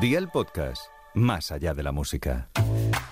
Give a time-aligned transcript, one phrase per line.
[0.00, 2.48] Día el podcast, más allá de la música.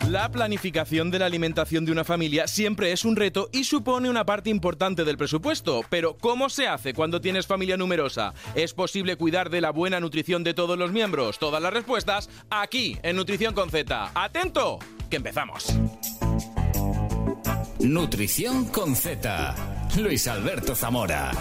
[0.09, 4.25] La planificación de la alimentación de una familia siempre es un reto y supone una
[4.25, 5.83] parte importante del presupuesto.
[5.91, 8.33] Pero ¿cómo se hace cuando tienes familia numerosa?
[8.55, 11.39] ¿Es posible cuidar de la buena nutrición de todos los miembros?
[11.39, 14.13] Todas las respuestas aquí en Nutrición con Z.
[14.15, 14.79] ¡Atento!
[15.11, 15.67] Que empezamos.
[17.81, 19.55] Nutrición con Z.
[19.99, 21.33] Luis Alberto Zamora.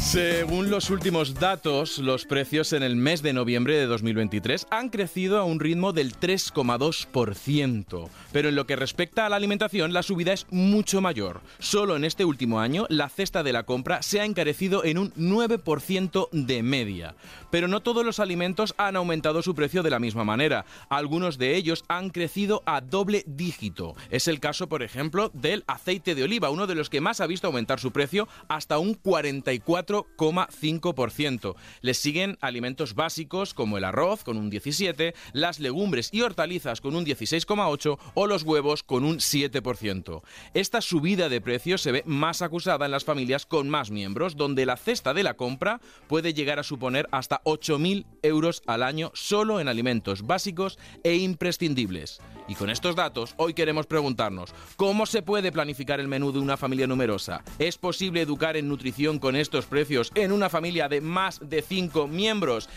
[0.00, 5.38] Según los últimos datos, los precios en el mes de noviembre de 2023 han crecido
[5.38, 8.08] a un ritmo del 3,2%.
[8.32, 11.42] Pero en lo que respecta a la alimentación, la subida es mucho mayor.
[11.58, 15.12] Solo en este último año, la cesta de la compra se ha encarecido en un
[15.14, 17.14] 9% de media.
[17.50, 20.64] Pero no todos los alimentos han aumentado su precio de la misma manera.
[20.88, 23.94] Algunos de ellos han crecido a doble dígito.
[24.10, 27.26] Es el caso, por ejemplo, del aceite de oliva, uno de los que más ha
[27.26, 29.89] visto aumentar su precio hasta un 44%.
[29.90, 31.56] 4,5%.
[31.82, 36.94] Les siguen alimentos básicos como el arroz con un 17%, las legumbres y hortalizas con
[36.94, 40.22] un 16,8% o los huevos con un 7%.
[40.54, 44.66] Esta subida de precios se ve más acusada en las familias con más miembros, donde
[44.66, 49.60] la cesta de la compra puede llegar a suponer hasta 8.000 euros al año solo
[49.60, 52.20] en alimentos básicos e imprescindibles.
[52.50, 56.56] Y con estos datos, hoy queremos preguntarnos, ¿cómo se puede planificar el menú de una
[56.56, 57.44] familia numerosa?
[57.60, 60.10] ¿Es posible educar en nutrición con estos precios?
[60.16, 62.68] en una familia de más de 5 miembros.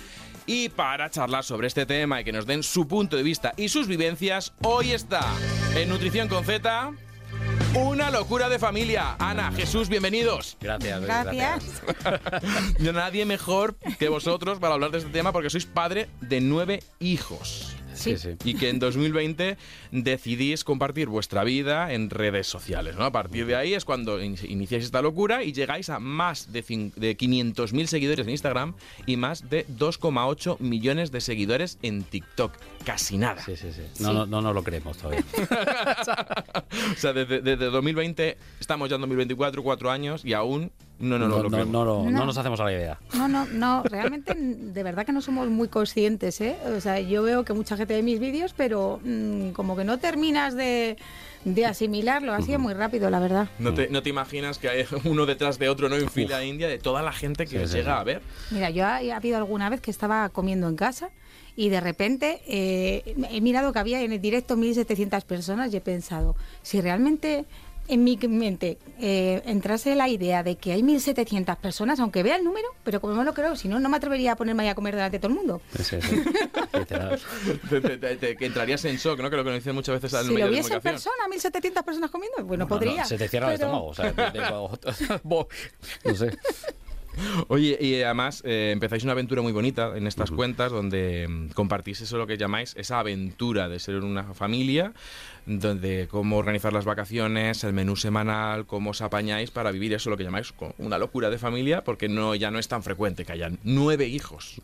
[0.46, 3.70] Y para charlar sobre este tema y que nos den su punto de vista y
[3.70, 5.26] sus vivencias, hoy está
[5.76, 6.92] en Nutrición con Z.
[7.74, 9.16] Una locura de familia.
[9.18, 10.56] Ana, Jesús, bienvenidos.
[10.62, 11.02] Gracias.
[11.02, 11.82] Gracias.
[12.80, 17.76] Nadie mejor que vosotros para hablar de este tema porque sois padre de nueve hijos.
[17.94, 18.18] Sí.
[18.18, 19.58] sí, Y que en 2020
[19.92, 23.06] decidís compartir vuestra vida en redes sociales, ¿no?
[23.06, 26.62] A partir de ahí es cuando in- iniciáis esta locura y llegáis a más de,
[26.96, 32.54] de 500.000 seguidores en Instagram y más de 2,8 millones de seguidores en TikTok.
[32.86, 33.44] Casi nada.
[33.44, 33.82] Sí, sí, sí.
[34.04, 35.24] No, no, no lo creemos todavía.
[36.92, 40.72] O sea, desde, desde 2020 estamos ya en 2024, cuatro años y aún
[41.04, 42.26] no, no, no, no, no, no, no No.
[42.26, 43.00] nos hacemos a la idea.
[43.14, 46.56] No, no, no, realmente de verdad que no somos muy conscientes, ¿eh?
[46.76, 50.00] O sea, yo veo que mucha gente ve mis vídeos, pero mm, como que no
[50.00, 50.98] terminas de,
[51.46, 53.50] de asimilarlo, ha sido muy rápido, la verdad.
[53.60, 55.96] No te, no te imaginas que hay uno detrás de otro, ¿no?
[55.96, 58.00] En fila india de toda la gente que Sí, os sí, llega sí.
[58.02, 58.22] a ver.
[58.52, 61.10] Mira, yo ha, ha habido alguna vez que estaba comiendo en casa
[61.56, 65.82] y de repente eh, he mirado que había en el directo 1.700 personas y he
[65.82, 67.46] pensado, si realmente
[67.88, 72.44] en mi mente eh, entrase la idea de que hay 1.700 personas, aunque vea el
[72.44, 74.76] número, pero como no lo creo, si no, no me atrevería a ponerme ahí a
[74.76, 75.62] comer delante de todo el mundo.
[75.78, 76.24] Sí, sí.
[76.78, 77.20] Literal.
[77.70, 79.30] Te- te- te- te- que entrarías en shock, ¿no?
[79.30, 81.84] Que lo que nos dicen muchas veces al Si medio lo viese en persona, 1.700
[81.84, 83.04] personas comiendo, bueno, No, no, podría.
[83.06, 83.88] se te cierra el pero- estómago.
[83.90, 85.48] O sea, de- de- bo-
[86.06, 86.38] no sé.
[87.48, 92.02] Oye, y además eh, empezáis una aventura muy bonita en estas cuentas donde mm, compartís
[92.02, 94.94] eso lo que llamáis esa aventura de ser una familia,
[95.46, 100.18] donde cómo organizar las vacaciones, el menú semanal, cómo os apañáis para vivir eso lo
[100.18, 103.60] que llamáis una locura de familia, porque no ya no es tan frecuente que hayan
[103.64, 104.62] nueve hijos.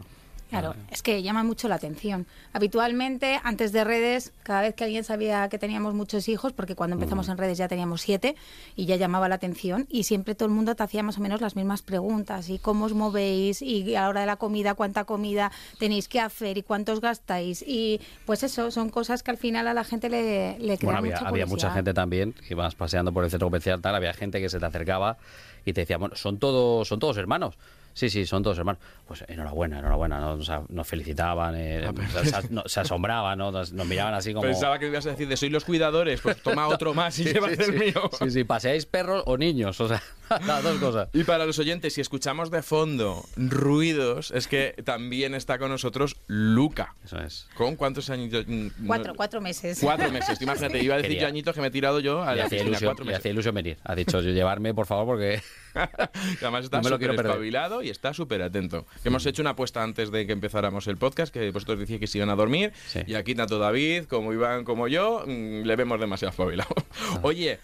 [0.49, 2.25] Claro, es que llama mucho la atención.
[2.53, 6.95] Habitualmente, antes de redes, cada vez que alguien sabía que teníamos muchos hijos, porque cuando
[6.95, 8.35] empezamos en redes ya teníamos siete,
[8.75, 11.39] y ya llamaba la atención, y siempre todo el mundo te hacía más o menos
[11.39, 15.03] las mismas preguntas, y cómo os movéis, y a la hora de la comida, cuánta
[15.03, 19.67] comida tenéis que hacer, y cuántos gastáis, y pues eso, son cosas que al final
[19.67, 22.73] a la gente le, le crean Bueno, había, mucha había mucha gente también que ibas
[22.73, 25.17] paseando por el centro comercial, tal, había gente que se te acercaba
[25.63, 27.55] y te decía, bueno, son todos, son todos hermanos.
[27.93, 28.81] Sí, sí, son todos hermanos.
[29.07, 30.41] Pues enhorabuena, enhorabuena, ¿no?
[30.43, 33.51] Sea, nos felicitaban, eh, sea, se, no- se asombraban, ¿no?
[33.51, 34.47] Nos, nos miraban así como...
[34.47, 37.33] Pensaba que ibas a decir de soy los cuidadores, pues toma otro más y Sí,
[37.33, 37.71] lleva sí, el sí.
[37.71, 38.09] mío.
[38.19, 40.01] Sí, sí, paseáis perros o niños, o sea,
[40.47, 41.09] las dos cosas.
[41.13, 46.17] Y para los oyentes, si escuchamos de fondo ruidos, es que también está con nosotros
[46.27, 46.95] Luca.
[47.03, 47.47] Eso es.
[47.55, 48.45] ¿Con cuántos años?
[48.85, 49.79] Cuatro, cuatro meses.
[49.81, 50.41] Cuatro meses.
[50.41, 52.57] Imagínate, iba a decir Quería- yo añitos que me he tirado yo a la hacía,
[52.59, 52.63] piscina.
[52.69, 53.19] ilusión, Cuatro le meses.
[53.19, 53.77] hacía ilusión venir.
[53.83, 55.41] Ha dicho, llevarme, por favor, porque...
[56.39, 58.85] Que además está No súper espabilado y está súper atento.
[59.03, 62.07] Que hemos hecho una apuesta antes de que empezáramos el podcast, que vosotros decíais que
[62.07, 62.73] se iban a dormir.
[62.87, 63.01] Sí.
[63.05, 66.69] Y aquí tanto David como Iván como yo mm, le vemos demasiado espabilado.
[67.11, 67.19] Ah.
[67.21, 67.59] Oye,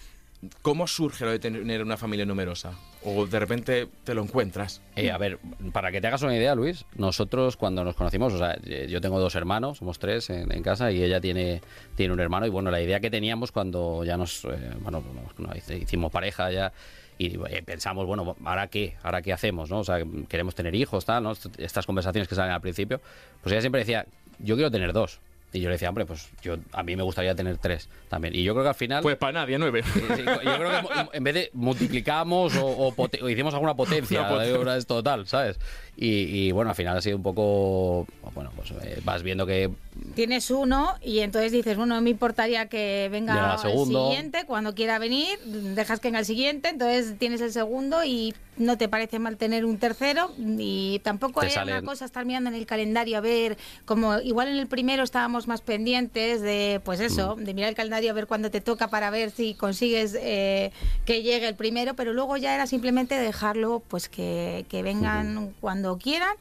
[0.61, 2.73] ¿cómo surge lo de tener una familia numerosa?
[3.03, 4.81] O de repente te lo encuentras.
[4.95, 5.37] Eh, a ver,
[5.71, 8.99] para que te hagas una idea, Luis, nosotros cuando nos conocimos, o sea, eh, yo
[9.01, 11.61] tengo dos hermanos, somos tres en, casa y ella tiene,
[11.95, 12.45] tiene un hermano.
[12.45, 16.73] Y bueno, la idea que teníamos cuando ya nos, eh, hicimos pareja ya
[17.17, 18.95] y pensamos, bueno, ¿ahora qué?
[19.03, 19.69] ¿Ahora qué hacemos?
[19.69, 19.79] ¿no?
[19.79, 21.31] O sea, queremos tener hijos, tal, ¿no?
[21.31, 22.99] Est- Estas conversaciones que salen al principio.
[23.41, 24.05] Pues ella siempre decía,
[24.39, 25.19] yo quiero tener dos.
[25.55, 28.35] Y yo le decía, hombre, pues yo a mí me gustaría tener tres también.
[28.35, 29.01] Y yo creo que al final...
[29.01, 29.83] Pues para nadie, nueve.
[29.83, 30.87] Sí, sí, yo creo que
[31.17, 34.75] en vez de multiplicamos o, o pote- o hicimos alguna potencia, Una potencia.
[34.77, 35.59] es total, ¿sabes?
[35.97, 36.09] Y,
[36.47, 38.05] y, bueno, al final ha sido un poco.
[38.33, 39.71] Bueno, pues eh, vas viendo que.
[40.13, 44.99] Tienes uno y entonces dices, bueno, no me importaría que venga el siguiente, cuando quiera
[44.99, 49.37] venir, dejas que venga el siguiente, entonces tienes el segundo y no te parece mal
[49.37, 53.21] tener un tercero y tampoco es salen- una cosa estar mirando en el calendario a
[53.21, 57.43] ver, como igual en el primero estábamos más pendientes de, pues eso, Mm.
[57.45, 60.71] de mirar el calendario a ver cuándo te toca para ver si consigues eh,
[61.05, 65.84] que llegue el primero, pero luego ya era simplemente dejarlo, pues que, que vengan cuando
[65.97, 66.35] quieran.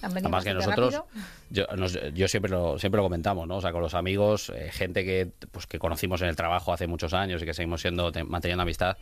[0.00, 0.94] Han venido Además que nosotros,
[1.50, 3.56] yo, nos- yo siempre lo siempre lo comentamos, ¿no?
[3.56, 6.86] O sea, con los amigos, eh, gente que pues que conocimos en el trabajo hace
[6.86, 8.96] muchos años y que seguimos siendo te- manteniendo amistad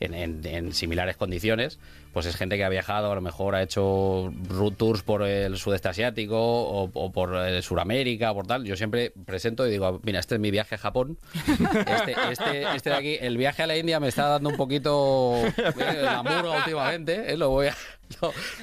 [0.00, 1.78] en, similares condiciones,
[2.12, 5.56] pues es gente que ha viajado, a lo mejor ha hecho road tours por el
[5.58, 8.64] sudeste asiático o, o por eh, Sudamérica, por tal.
[8.64, 11.18] Yo siempre presento y digo, mira, este es mi viaje a Japón.
[11.90, 15.34] Este, este, este de aquí, el viaje a la India me está dando un poquito
[15.36, 16.22] eh, la
[16.58, 17.76] últimamente, lo voy a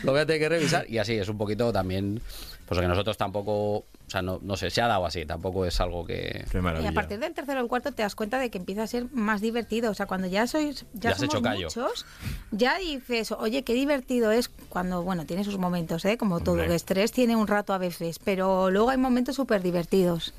[0.03, 2.21] lo voy a tener que revisar y así es un poquito también
[2.65, 5.81] pues que nosotros tampoco o sea no, no sé se ha dado así tampoco es
[5.81, 8.49] algo que Qué Y a partir del tercero o el cuarto te das cuenta de
[8.49, 9.91] que empieza a ser más divertido.
[9.91, 11.67] O sea, cuando ya sois, ya, Ya has somos hecho callo.
[11.67, 12.05] muchos,
[12.51, 16.17] ya dices, oye, qué divertido es cuando, bueno, tiene sus momentos, ¿eh?
[16.17, 16.67] Como todo, Hombre.
[16.67, 20.33] el estrés tiene un rato a veces, pero luego hay momentos súper divertidos.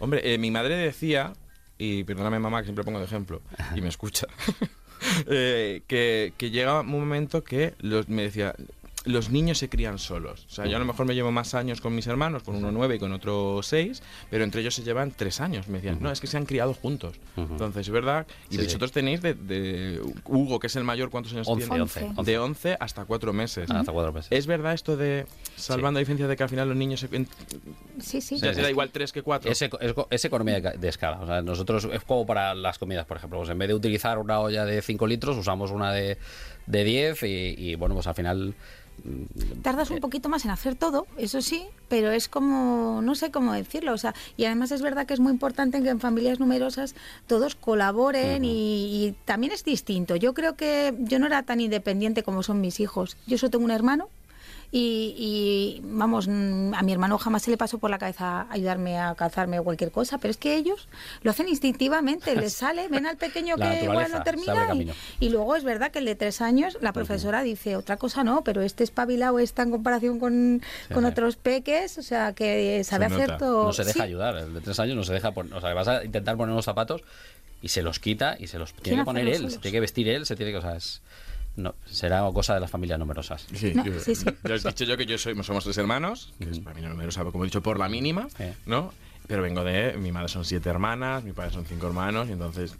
[0.00, 1.32] Hombre, eh, mi madre decía,
[1.78, 3.42] y perdóname mamá que siempre pongo de ejemplo,
[3.76, 4.26] y me escucha,
[5.28, 8.54] eh, que, que llega un momento que los, me decía,
[9.04, 10.46] los niños se crían solos.
[10.46, 12.72] O sea, yo a lo mejor me llevo más años con mis hermanos, con uno
[12.72, 15.68] nueve y con otro seis, pero entre ellos se llevan tres años.
[15.68, 17.16] Me decían, no, es que se han criado juntos.
[17.36, 18.26] Entonces, es verdad.
[18.48, 18.64] Y Sí, sí.
[18.66, 21.82] vosotros tenéis de, de Hugo, que es el mayor, ¿cuántos años Once, tiene?
[21.82, 22.30] once, once.
[22.30, 23.70] De 11 hasta cuatro meses.
[23.70, 26.76] hasta cuatro meses ¿Es verdad esto de, salvando la diferencia de que al final los
[26.76, 27.28] niños se, en-
[28.00, 28.38] Sí, sí.
[28.38, 28.56] ya sí.
[28.56, 29.50] te da igual tres que cuatro?
[29.50, 31.20] es, eco- es, co- es economía de, ca- de escala.
[31.20, 33.38] O sea, nosotros es como para las comidas, por ejemplo.
[33.38, 36.16] Pues en vez de utilizar una olla de 5 litros, usamos una de,
[36.66, 38.54] de 10 y, y, bueno, pues al final.
[39.62, 43.52] Tardas un poquito más en hacer todo, eso sí, pero es como, no sé cómo
[43.52, 46.94] decirlo, o sea, y además es verdad que es muy importante que en familias numerosas
[47.26, 50.16] todos colaboren y, y también es distinto.
[50.16, 53.16] Yo creo que yo no era tan independiente como son mis hijos.
[53.26, 54.08] Yo solo tengo un hermano
[54.76, 59.14] y, y, vamos, a mi hermano jamás se le pasó por la cabeza ayudarme a
[59.14, 60.88] calzarme o cualquier cosa, pero es que ellos
[61.22, 64.94] lo hacen instintivamente, les sale, ven al pequeño que igual naturaleza, no se abre termina
[65.20, 68.42] y, luego es verdad que el de tres años, la profesora dice otra cosa no,
[68.42, 70.60] pero este espabilado está en comparación con,
[70.92, 73.66] con otros peques, o sea, que sabe Se hacer todo.
[73.66, 74.36] no se deja Sí, ayudar.
[74.36, 75.54] El de tres años no se deja poner.
[75.54, 77.02] O sea, vas a intentar poner unos zapatos
[77.62, 79.50] y se los quita y se los tiene que poner él.
[79.52, 80.58] Se tiene que vestir él, se tiene que.
[80.58, 81.00] O sea, es.
[81.56, 83.46] No, será cosa de las familias numerosas.
[83.54, 84.26] Sí, No, yo- sí, sí.
[84.42, 86.86] Ya os he dicho yo que yo soy, somos tres hermanos, que es para mí
[86.86, 88.44] numerosa, como he dicho, por la mínima, Sí.
[88.66, 88.92] ¿no?
[89.28, 92.74] Pero vengo de, mi madre son siete hermanas, mi padre son cinco hermanos, y entonces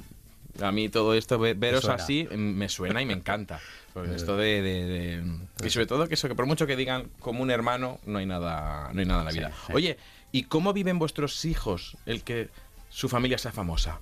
[0.61, 3.61] a mí todo esto, ve- veros así, em, me suena y me encanta.
[3.93, 4.85] Porque esto de, de-
[5.23, 8.19] de- Y sobre todo que eso, que por mucho que digan como un hermano, no
[8.19, 9.53] hay nada, no hay nada en la vida.
[9.69, 9.73] sí.
[9.73, 9.97] Oye,
[10.33, 12.49] ¿y cómo viven vuestros hijos el que
[12.91, 14.01] su familia sea famosa?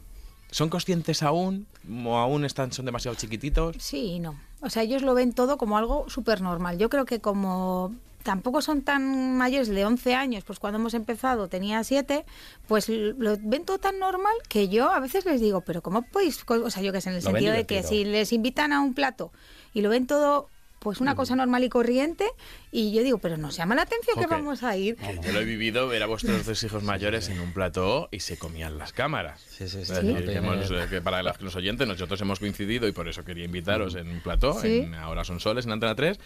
[0.53, 1.67] ¿Son conscientes aún?
[2.05, 3.77] ¿O aún están, son demasiado chiquititos?
[3.81, 4.39] Sí y no.
[4.61, 6.79] O sea, ellos lo ven todo como algo súper normal.
[6.79, 11.49] Yo creo que como tampoco son tan mayores de 11 años, pues cuando hemos empezado
[11.49, 12.25] tenía 7,
[12.69, 16.45] pues lo ven todo tan normal que yo a veces les digo, pero ¿cómo podéis?
[16.47, 18.81] O sea, yo que sé, en el Lo sentido de que si les invitan a
[18.81, 19.33] un plato
[19.73, 20.49] y lo ven todo
[20.83, 22.27] pues una cosa normal y corriente
[22.71, 24.97] y yo digo, pero nos llama la atención que vamos a ir.
[25.23, 28.37] Yo lo he vivido ver a vuestros dos hijos mayores en un plató y se
[28.39, 29.41] comían las cámaras.
[29.49, 29.93] Sí, sí, sí.
[29.93, 33.95] No que eh, que para los, oyentes, nosotros hemos coincidido y por eso quería invitaros
[33.95, 34.81] en un plató, Sí.
[34.81, 36.19] en Ahora son soles, en Antena 3,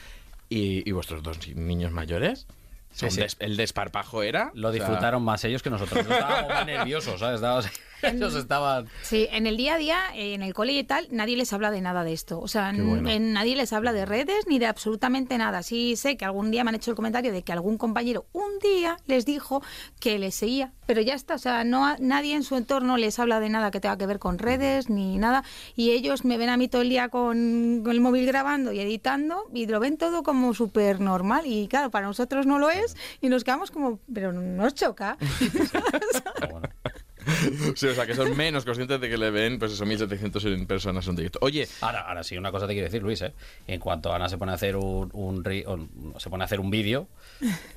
[0.49, 2.47] y, y vuestros dos niños mayores,
[2.93, 3.21] son sí.
[3.21, 4.51] des- el desparpajo era...
[4.55, 5.99] Lo o sea, disfrutaron más ellos que nosotros.
[6.07, 7.35] Nosotros Estábamos más nerviosos, ¿sabes?
[7.37, 7.67] Estábamos-
[8.13, 8.87] ellos estaban.
[9.03, 11.81] Sí, en el día a día, en el cole y tal, nadie les habla de
[11.81, 12.41] nada de esto.
[12.41, 13.09] O sea, bueno.
[13.11, 15.63] en- nadie les habla de redes ni de absolutamente nada.
[15.63, 18.59] Sí sé que algún día me han hecho el comentario de que algún compañero un
[18.63, 19.63] día les dijo
[20.01, 21.35] que les seguía, pero ya está.
[21.35, 24.07] O sea, no ha- nadie en su entorno les habla de nada que tenga que
[24.07, 25.45] ver con redes ni nada.
[25.75, 28.81] Y ellos me ven a mí todo el día con, con el móvil grabando y
[28.81, 31.45] editando y lo ven todo como súper normal.
[31.47, 35.17] Y claro, para nosotros no lo es y nos quedamos como, pero nos choca.
[37.77, 41.07] Sí, o sea, que son menos conscientes de que le ven, pues eso, 1.700 personas
[41.09, 41.39] en directo.
[41.43, 43.33] Oye, Ahora, ahora sí, una cosa te quiero decir, Luis, ¿eh?
[43.67, 47.09] En cuanto Ana se pone a hacer un, un se pone a hacer un vídeo,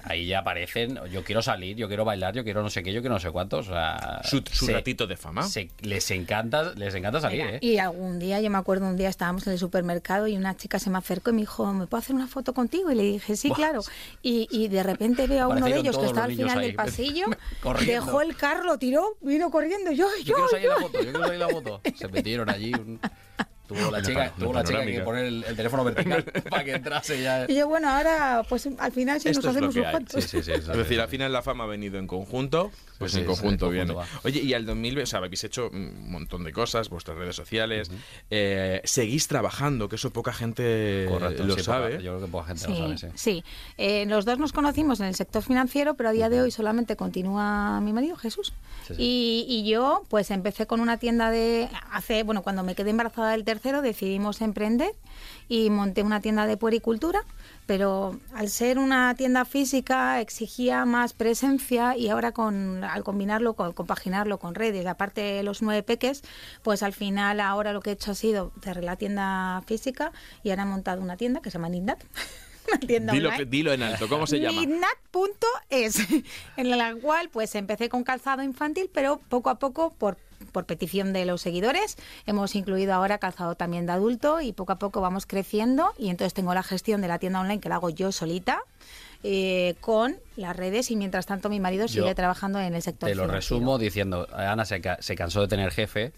[0.04, 3.02] ahí ya aparecen, yo quiero salir, yo quiero bailar, yo quiero no sé qué, yo
[3.02, 3.68] quiero no sé cuántos.
[3.68, 5.44] O sea, su, su se- ratito de fama.
[5.44, 7.60] se- les encanta, les encanta salir, Mira, ¿eh?
[7.62, 10.80] Y algún día, yo me acuerdo un día estábamos en el supermercado y una chica
[10.80, 12.92] se me acercó y me dijo, ¿me puedo hacer una foto contigo?
[12.92, 13.58] Y le dije, sí, Buah.
[13.58, 13.82] claro.
[14.22, 16.76] Y, y de repente veo a uno de ellos que los al final ahí, del
[16.76, 17.26] pasillo,
[17.62, 18.06] corriendo.
[18.06, 19.18] dejó el carro, lo tiró,
[19.50, 19.92] corriendo.
[19.92, 20.82] Yo, Yo yo, quiero salir en la yo.
[20.82, 21.82] foto, yo quiero salir la foto.
[21.96, 22.74] Se metieron allí.
[22.74, 23.00] un-
[23.68, 27.22] Tuvo la chica, tuvo la chica que poner el, el teléfono vertical para que entrase
[27.22, 27.46] ya.
[27.48, 29.84] Y yo, bueno, ahora, pues al final sí Esto nos hacemos hay.
[29.92, 30.24] cuantos.
[30.24, 30.52] Sí, sí, sí.
[30.54, 33.66] Es decir, al final la fama ha venido en conjunto, pues Sí, en sí, conjunto
[33.68, 33.94] en viene.
[33.96, 37.36] conjunto Oye, y al 2020, o sea, habéis hecho un montón de cosas, vuestras redes
[37.36, 37.90] sociales,
[38.30, 41.92] eh, seguís trabajando, que eso poca gente Correcto, lo sí, sabe.
[41.94, 43.08] poca- yo creo que poca gente Sí, lo sabe, sí.
[43.16, 43.44] sí.
[43.78, 46.96] Eh, los dos nos conocimos en el sector financiero, pero a día de hoy solamente
[46.96, 48.54] continúa mi marido, Jesús.
[48.88, 49.02] Sí, sí.
[49.02, 51.70] Y, y yo, pues empecé con una tienda de.
[51.92, 54.92] Hace, bueno, cuando me quedé embarazada del tercero, decidimos emprender
[55.48, 57.22] y monté una tienda de puericultura.
[57.66, 63.74] Pero al ser una tienda física exigía más presencia y ahora con, al combinarlo, con,
[63.74, 66.24] compaginarlo con redes, aparte de los nueve peques,
[66.64, 70.12] pues al final ahora lo que he hecho ha sido cerrar la tienda física
[70.44, 71.70] y ahora he montado una tienda que se llama
[72.88, 74.62] tienda Dilo, dilo en alto, ¿cómo se llama?
[74.62, 76.00] Midnat.es,
[76.58, 80.18] en la cual pues empecé con calzado infantil, pero poco a poco, por,
[80.52, 84.80] por petición de los seguidores, hemos incluido ahora calzado también de adulto y poco a
[84.80, 87.90] poco vamos creciendo y entonces tengo la gestión de la tienda online que la hago
[87.90, 88.62] yo solita.
[89.22, 93.10] eh, con las redes y mientras tanto mi marido Yo sigue trabajando en el sector
[93.10, 93.58] Te lo financiero.
[93.60, 96.14] resumo diciendo, Ana se, ca- se cansó de tener jefe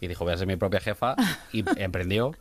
[0.00, 1.14] y dijo, voy a ser mi propia jefa
[1.52, 2.32] y emprendió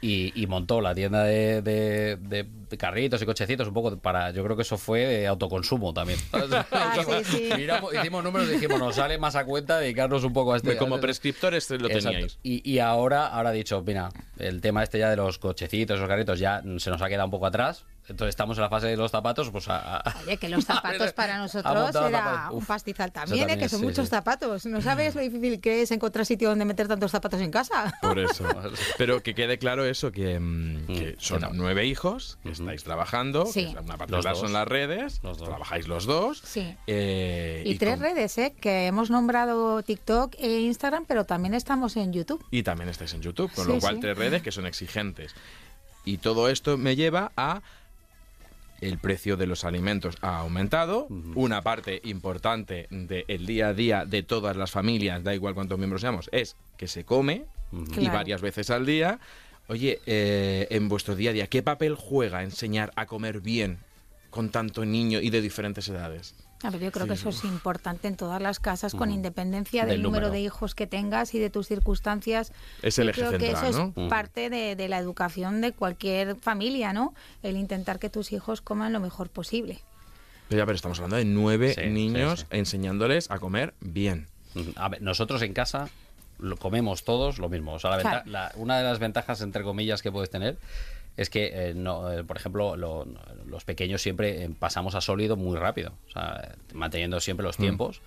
[0.00, 2.46] y, y montó la tienda de, de-
[2.78, 6.18] carritos y cochecitos un poco para, yo creo que eso fue de autoconsumo también.
[6.72, 7.48] Ah, sí, sí.
[7.56, 10.76] Miramos- hicimos números y dijimos, nos sale más a cuenta dedicarnos un poco a este...
[10.76, 12.10] Como a- prescriptores lo Exacto.
[12.10, 12.38] teníais.
[12.42, 16.08] Y, y ahora, ahora ha dicho, mira, el tema este ya de los cochecitos, los
[16.08, 17.84] carritos, ya se nos ha quedado un poco atrás.
[18.08, 19.96] Entonces estamos en la fase de los zapatos, pues a...
[19.98, 23.58] a- Oye, que los zapatos para nosotros era un pastizal también, ¿eh?
[23.58, 24.10] que son sí, muchos sí.
[24.10, 24.64] zapatos.
[24.66, 27.92] ¿No sabes lo difícil que es encontrar sitio donde meter tantos zapatos en casa?
[28.00, 28.44] Por eso.
[28.98, 33.46] Pero que quede claro eso, que, mm, que son que nueve hijos, que estáis trabajando,
[33.46, 33.72] Sí.
[33.72, 34.46] que una parte Los de las dos.
[34.46, 35.48] son las redes, Los dos.
[35.48, 36.38] trabajáis los dos.
[36.44, 36.76] Sí.
[36.86, 38.54] eh, Y, tres con- redes, ¿eh?
[38.60, 42.44] Que hemos nombrado TikTok e Instagram, pero también estamos en YouTube.
[42.50, 44.00] Y también estáis en YouTube, con Sí, lo cual sí.
[44.00, 45.34] tres redes que son exigentes.
[46.04, 47.62] Y todo esto me lleva a
[48.80, 54.22] el precio de los alimentos ha aumentado, una parte importante del día a día de
[54.22, 58.12] todas las familias, da igual cuántos miembros seamos, es que se come y Claro.
[58.18, 59.18] varias veces al día.
[59.68, 63.78] Oye, eh, en vuestro día a día, ¿qué papel juega enseñar a comer bien
[64.30, 66.34] con tanto niño y de diferentes edades?
[66.62, 69.96] A ver, yo creo que eso es importante en todas las casas, con independencia del,
[69.96, 70.26] Del número.
[70.28, 70.32] número.
[70.32, 72.50] de hijos que tengas y de tus circunstancias.
[72.82, 74.02] Es el Yo eje creo que eso ¿no?
[74.04, 77.14] es parte de, de la educación de cualquier familia, ¿no?
[77.42, 79.80] El intentar que tus hijos coman lo mejor posible.
[80.48, 82.46] Pero ya, pero estamos hablando de nueve Sí, niños sí.
[82.50, 84.26] enseñándoles a comer bien.
[84.76, 85.90] A ver, nosotros en casa
[86.38, 87.74] lo comemos todos lo mismo.
[87.74, 88.30] O sea, la venta- Claro.
[88.30, 90.56] la- una de las ventajas, entre comillas, que puedes tener
[91.16, 93.06] es que, eh, no, eh, por ejemplo, lo-
[93.46, 95.92] los pequeños siempre eh, pasamos a sólido muy rápido.
[96.08, 98.00] O sea, manteniendo siempre los tiempos.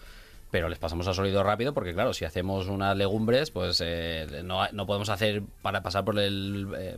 [0.52, 4.68] Pero les pasamos a sólido rápido porque, claro, si hacemos unas legumbres, pues eh, no,
[4.72, 6.68] no podemos hacer para pasar por el...
[6.76, 6.98] eh,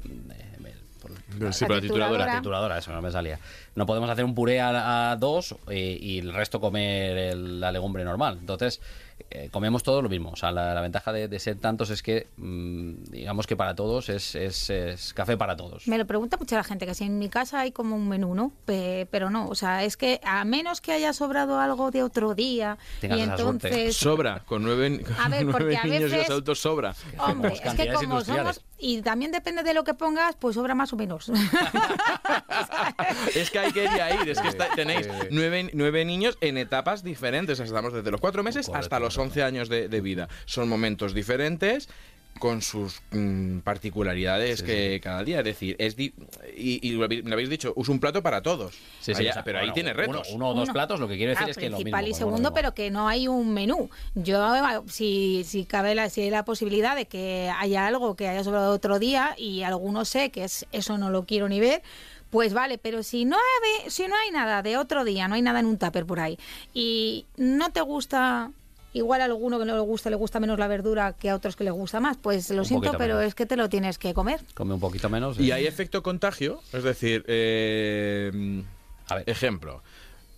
[1.02, 2.26] por- Sí, por la trituradora.
[2.28, 3.40] la trituradora, eso no me salía.
[3.76, 7.72] No podemos hacer un puré a, a dos eh, y el resto comer el- la
[7.72, 8.38] legumbre normal.
[8.40, 8.80] Entonces,
[9.30, 10.32] eh, comemos todo lo mismo.
[10.32, 13.76] O sea, la, la ventaja de, de ser tantos es que, mm, digamos que para
[13.76, 15.88] todos es, es- es café para todos.
[15.88, 18.34] Me lo pregunta mucha la gente, que si en mi casa hay como un menú,
[18.36, 18.52] ¿no?
[18.66, 22.34] Pe- pero no, o sea, es que a menos que haya sobrado algo de otro
[22.36, 23.42] día Tengas y suerte.
[23.68, 23.98] entonces...
[23.98, 26.96] Sobra, con nueve, con A ver, nueve porque a niños y veces- los adultos sobra.
[27.20, 28.62] Hombre, es que como somos...
[28.84, 31.32] Y también depende de lo que pongas, pues sobra más o menos.
[33.36, 36.58] Es que hay que ir a ir, es que está- tenéis nueve, nueve niños en
[36.58, 37.60] etapas diferentes.
[37.60, 39.40] Estamos desde los cuatro meses hasta los correcto.
[39.40, 40.28] 11 años de, de vida.
[40.46, 41.90] Son momentos diferentes
[42.40, 45.40] con sus mm, particularidades Sí, que cada día.
[45.40, 46.14] Es decir, es di-
[46.58, 48.74] y, y lo habéis- me lo habéis dicho, es un plato para todos.
[49.02, 50.30] Sí, sí, Ahí- o sea, pero ahí tiene retos.
[50.32, 50.74] Uno, o dos Uno.
[50.74, 51.92] platos, lo que quiero decir Ah, es que lo mismo.
[51.92, 52.54] principal y segundo, mismo.
[52.56, 53.90] pero que no hay un menú.
[54.16, 54.56] Yo,
[54.88, 58.74] si, si cabe la, si hay la posibilidad de que haya algo que haya sobrado
[58.74, 61.84] otro día y alguno sé que es, eso no lo quiero ni ver,
[62.32, 65.42] pues vale, pero si no, hay, si no hay nada de otro día, no hay
[65.42, 66.40] nada en un tupper por ahí,
[66.74, 68.52] y no te gusta...
[68.94, 71.56] Igual a alguno que no le gusta le gusta menos la verdura que a otros
[71.56, 72.18] que le gusta más.
[72.18, 73.28] Pues lo Un siento, pero menos.
[73.30, 74.42] es que te lo tienes que comer.
[74.54, 75.40] Come un poquito menos.
[75.40, 75.54] Y eh.
[75.54, 78.64] hay efecto contagio, es decir, eh,
[79.08, 79.24] A ver.
[79.30, 79.82] ejemplo.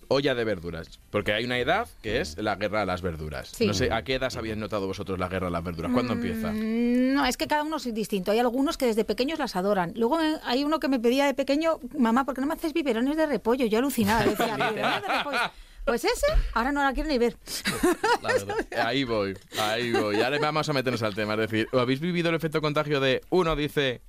[0.08, 1.00] olla de verduras.
[1.10, 3.48] Porque hay una edad que es la guerra a las verduras.
[3.48, 3.66] Sí.
[3.66, 5.90] No sé, ¿a qué edad habéis notado vosotros la guerra a las verduras?
[5.92, 6.52] ¿Cuándo empieza?
[6.52, 8.30] Mm, No, es que cada uno es distinto.
[8.30, 9.92] Hay algunos que desde pequeños las adoran.
[9.96, 12.72] Luego eh, hay uno que me pedía de pequeño, mamá, ¿por qué no me haces
[12.74, 13.66] biberones de repollo?
[13.66, 15.38] Yo alucinaba, decía, biberones de repollo.
[15.84, 17.36] Pues ese, ahora no la quiero ni ver.
[18.22, 18.56] Verdad.
[18.86, 20.16] Ahí voy, ahí voy.
[20.16, 21.34] Le vamos a meternos al tema.
[21.34, 24.00] Es decir, ¿habéis vivido el efecto contagio de uno dice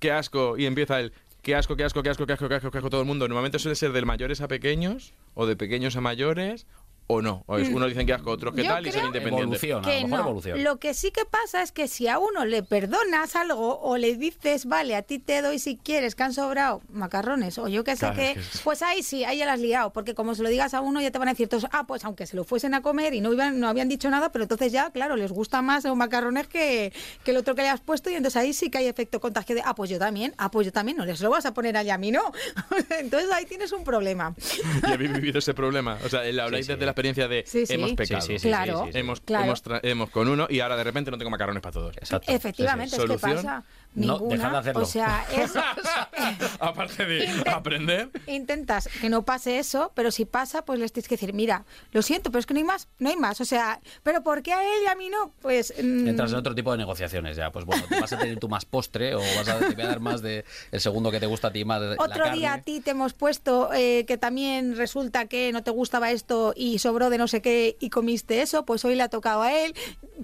[0.00, 2.70] qué asco y empieza el qué asco, qué asco, qué asco, qué asco, qué asco,
[2.70, 3.28] qué asco todo el mundo?
[3.28, 6.66] Normalmente suele ser de mayores a pequeños o de pequeños a mayores
[7.12, 7.42] o no.
[7.46, 9.58] O es, uno dicen qué asco, otros qué Yo tal y son creo- independientes.
[9.62, 10.56] A que lo mejor no.
[10.56, 14.16] Lo que sí que pasa es que si a uno le perdonas algo o le
[14.16, 17.92] dices, vale, a ti te doy si quieres, que han sobrado macarrones o yo qué
[17.96, 20.14] sé Claro, qué, es que es- pues ahí sí, ahí ya las has liado, porque
[20.14, 22.26] como se lo digas a uno ya te van a decir todos, ah, pues aunque
[22.26, 24.90] se lo fuesen a comer y no, iban, no habían dicho nada, pero entonces ya,
[24.90, 26.92] claro, les gusta más los macarrones que,
[27.24, 29.54] que el otro que le has puesto y entonces ahí sí que hay efecto contagio
[29.56, 31.76] de, ah, pues yo también, ah, pues yo también, no les lo vas a poner
[31.76, 32.22] allá a mí, no.
[32.98, 34.34] entonces ahí tienes un problema.
[34.88, 35.98] ¿Y habéis vivido ese problema?
[36.04, 36.74] O sea, le habláis Sí, sí.
[36.74, 37.74] desde la experiencia de Sí, sí.
[37.74, 38.20] hemos pecado.
[38.20, 38.78] Sí, sí, sí, Claro.
[38.80, 38.98] sí, sí, sí.
[38.98, 39.54] Hemos, Claro.
[39.82, 41.96] hemos, con uno y ahora de repente no tengo macarrones para todos.
[41.96, 42.30] Exacto.
[42.30, 43.02] Efectivamente, Sí, sí.
[43.02, 43.64] es que ¿Solución?
[43.92, 44.82] No, dejar de hacerlo.
[44.82, 45.52] O sea, es,
[46.60, 48.10] Aparte de aprender.
[48.26, 52.02] intentas que no pase eso, pero si pasa, pues les tienes que decir, mira, lo
[52.02, 53.40] siento, pero es que no hay más, no hay más.
[53.40, 55.32] O sea, ¿pero por qué a él y a mí no?
[55.40, 55.74] Pues...
[55.82, 57.50] mm, Entras en otro tipo de negociaciones ya.
[57.50, 60.00] Pues bueno, vas a tener tú más postre o vas a, te voy a dar
[60.00, 61.80] más de el segundo que te gusta a ti más.
[61.80, 62.62] de la Otro día a carne.
[62.64, 67.10] ti te hemos puesto eh, que también resulta que no te gustaba esto y sobró
[67.10, 69.74] de no sé qué y comiste eso, pues hoy le ha tocado a él,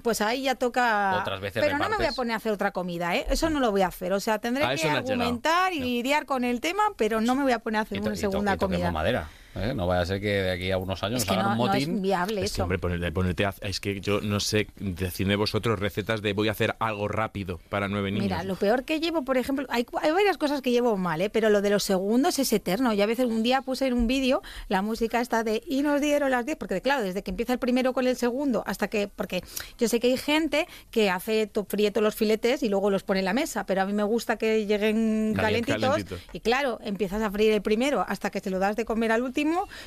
[0.02, 1.18] pues ahí ya toca...
[1.20, 3.26] Otras veces Pero no me voy a poner a hacer otra comida, ¿eh?
[3.30, 4.13] Eso no lo voy a hacer.
[4.13, 7.43] O sea, tendré A que no argumentar y lidiar con el tema, pero no me
[7.43, 8.91] voy a poner a hacer una segunda comida.
[8.91, 9.29] madera.
[9.57, 9.75] ¿Eh?
[9.75, 11.59] No vaya a ser que de aquí a unos años Es que hagan no, un
[11.59, 11.97] no motín.
[11.97, 12.63] es viable Es que, eso.
[12.65, 16.53] hombre, ponerte, ponerte a- es que yo no sé, decidme vosotros recetas de voy a
[16.53, 18.25] hacer algo rápido para nueve niños.
[18.25, 21.31] Mira, lo peor que llevo, por ejemplo, hay, hay varias cosas que llevo mal, ¿eh?
[21.31, 22.93] pero lo de los segundos es eterno.
[22.93, 26.01] Y a veces un día puse en un vídeo la música esta de y nos
[26.01, 29.09] dieron las 10, porque claro, desde que empieza el primero con el segundo hasta que,
[29.09, 29.43] porque
[29.79, 33.03] yo sé que hay gente que hace to- fríe todos los filetes y luego los
[33.03, 36.05] pone en la mesa, pero a mí me gusta que lleguen calentitos.
[36.33, 39.23] Y claro, empiezas a freír el primero hasta que se lo das de comer al
[39.23, 39.46] último,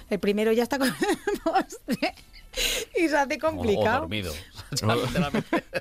[0.09, 2.13] el primero ya está con el postre.
[2.97, 3.99] Y se hace o- O, complicado.
[4.01, 4.33] dormido.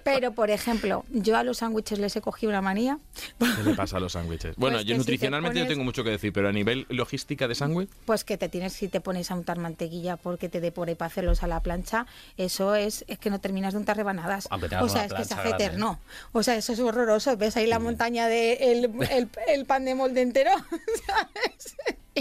[0.04, 2.98] Pero, por ejemplo, yo a los sándwiches les he cogido una manía.
[3.38, 4.54] ¿Qué le pasa a los sándwiches?
[4.56, 6.86] Bueno, Pues yo si te nutricionalmente no pones- tengo mucho que decir, pero a nivel
[6.90, 10.60] logística de sándwich, Pues que te tienes, si te pones a untar mantequilla porque te
[10.60, 12.06] dé por ahí para hacerlos a la plancha,
[12.36, 14.46] eso es, es que no terminas de untar rebanadas.
[14.50, 15.98] O sea, es que se hace eterno.
[16.32, 17.36] O sea, eso es horroroso.
[17.38, 20.50] Ves ahí la montaña de el, el- el pan de molde entero,
[21.06, 21.76] ¿sabes?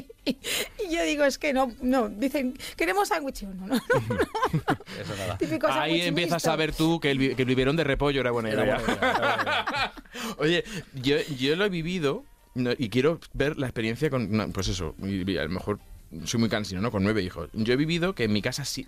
[0.25, 3.41] Y yo digo, es que no, no, dicen, queremos sándwich.
[3.41, 3.81] Yo, No, no, no.
[5.01, 5.37] Eso nada.
[5.37, 6.51] Típico ahí empiezas mixto.
[6.51, 8.77] a ver tú que el, que el biberón de repollo era buena Era idea.
[8.77, 9.93] buena idea, era buena idea.
[10.37, 10.63] Oye,
[10.95, 12.23] yo, yo lo he vivido
[12.55, 15.05] no, y quiero ver la experiencia con, no, pues eso, a
[15.43, 15.79] lo mejor
[16.25, 16.91] soy muy cansino, ¿no?
[16.91, 17.49] Con nueve hijos.
[17.53, 18.87] Yo he vivido que en mi casa sí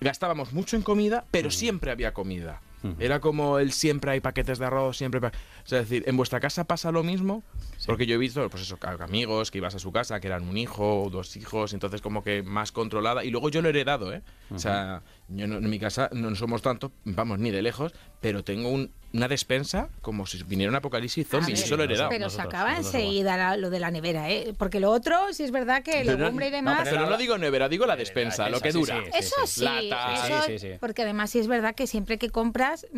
[0.00, 2.60] gastábamos mucho en comida, pero siempre había comida.
[2.98, 5.18] Era como el siempre hay paquetes de arroz, siempre...
[5.18, 7.42] hay pa- O sea, es decir, ¿en vuestra casa pasa lo mismo?
[7.90, 10.56] Porque yo he visto, pues eso, amigos que ibas a su casa, que eran un
[10.56, 13.24] hijo o dos hijos, entonces como que más controlada.
[13.24, 14.22] Y luego yo lo he heredado, ¿eh?
[14.54, 18.42] O sea, yo no- en mi casa no somos tantos, vamos, ni de lejos, pero
[18.44, 21.54] tengo un- una despensa como si viniera un apocalipsis zombie.
[21.54, 22.10] ver, Eso lo he heredado.
[22.10, 24.54] Pero Nosotros, se acaba nosotros enseguida la- lo de la nevera, ¿eh?
[24.56, 26.80] Porque lo otro, sí es verdad que Pero no- legumbre y demás...
[26.84, 28.96] pero no lo digo nevera, digo la despensa, lo que dura.
[28.96, 29.18] sí, sí.
[29.18, 30.14] Eso sí, Lata.
[30.14, 30.78] eso- Sí, sí, sí.
[30.78, 32.96] porque además sí es verdad que siempre que compras, mm,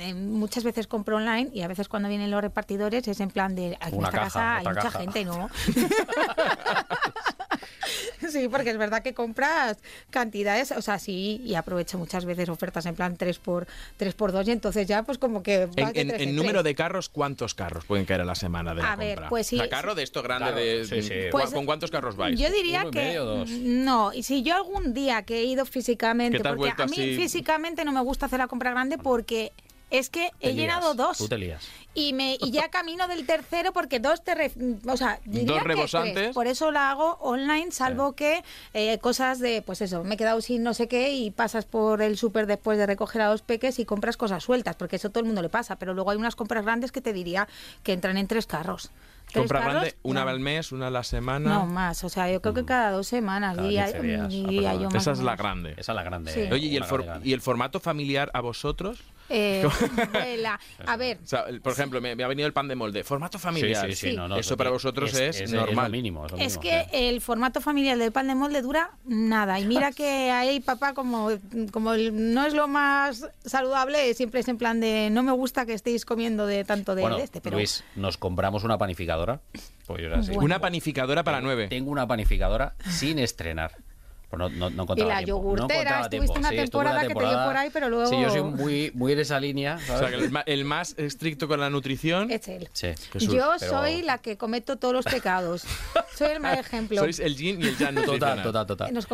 [0.00, 3.54] eh, muchas veces compro online y a veces cuando vienen los repartidores es en plan
[3.54, 4.98] de, aquí en esta caja, casa hay otra mucha caja.
[5.00, 5.50] gente, ¿no?
[8.32, 9.78] sí, porque es verdad que compras
[10.10, 14.32] cantidades, o sea, sí, y aprovecho muchas veces ofertas en plan 3 por 3 por
[14.32, 15.62] 2 y entonces ya pues como que...
[15.62, 18.34] En, de en- tres en en número de carros, ¿cuántos carros pueden caer a la
[18.34, 19.28] semana de la A ver, compra?
[19.28, 20.84] pues sí, O sea, carro de esto grande Claro, de...
[20.84, 21.14] sí, sí.
[21.30, 22.38] ¿cu- Pues, ¿Con cuántos carros vais?
[22.38, 23.50] Yo diría ¿Uno y que medio o dos?
[23.50, 27.84] no, y si yo algún día que he ido físicamente, porque a mí así- físicamente
[27.84, 29.52] no me gusta hacer la compra grande porque
[29.98, 31.18] es que Te he lías, llenado dos.
[31.18, 31.66] Tú te lías.
[31.96, 34.34] Y, me, y ya camino del tercero porque dos te...
[34.34, 34.52] re-
[34.88, 36.14] o sea, diría Dos que rebosantes.
[36.14, 36.34] tres.
[36.34, 40.40] Por eso la hago online, salvo que eh, cosas de, pues eso, me he quedado
[40.40, 43.78] sin no sé qué y pasas por el súper después de recoger a los peques
[43.78, 45.76] y compras cosas sueltas, porque eso todo el mundo le pasa.
[45.76, 47.46] Pero luego hay unas compras grandes que te diría
[47.84, 48.90] que entran en tres carros.
[49.32, 49.74] ¿Tres Compra carros?
[49.74, 50.30] grande, una No.
[50.30, 51.48] al mes, una a la semana.
[51.54, 52.02] No, más.
[52.04, 54.94] O sea, yo creo que cada dos semanas, Cada diría, 15 días, diría yo más
[54.96, 55.74] Esa es la grande.
[55.78, 56.32] Esa es la grande.
[56.32, 56.40] Sí.
[56.40, 57.26] eh, Oye, ¿y el, grande.
[57.28, 58.98] ¿y el formato familiar a vosotros?
[59.28, 59.66] Eh,
[60.12, 60.60] vuela.
[60.86, 63.04] A ver, O sea, el- por ejemplo, me, me ha venido el pan de molde.
[63.04, 63.86] Formato familiar.
[63.86, 64.16] sí, sí, Sí.
[64.16, 65.90] no, no, Eso para vosotros es normal.
[65.90, 66.26] mínimo.
[66.26, 66.88] Es, lo es mínimo, que sí.
[67.06, 69.58] el formato familiar del pan de molde dura nada.
[69.60, 71.30] Y mira que ahí, papá, como,
[71.72, 75.64] como el- no es lo más saludable, siempre es en plan de no me gusta
[75.66, 77.40] que estéis comiendo de tanto de, Bueno, de este.
[77.40, 79.40] Pero Luis, nos compramos una panificadora.
[79.86, 80.28] Pues yo era así.
[80.32, 80.44] Bueno.
[80.44, 81.68] Una panificadora para nueve.
[81.68, 83.72] Tengo una panificadora sin estrenar.
[84.36, 86.32] Pues no, no, no Y encontraba la tiempo, no yogurtera, encontraba estuviste tiempo.
[86.40, 88.90] una Sí, estuve temporada que te dio por ahí, pero luego- Sí, yo soy muy,
[88.94, 90.00] muy en esa línea, O ¿sabes?
[90.00, 92.30] sea, que el, el más estricto con la nutrición.
[92.30, 92.68] Es él.
[92.72, 92.88] Sí.
[93.12, 95.64] Jesús, Yo pero- soy la que cometo todos los pecados.
[96.16, 96.98] soy el mal ejemplo.
[97.00, 98.92] Sois el yin y el yang Total, total, total.
[98.92, 99.06] Nos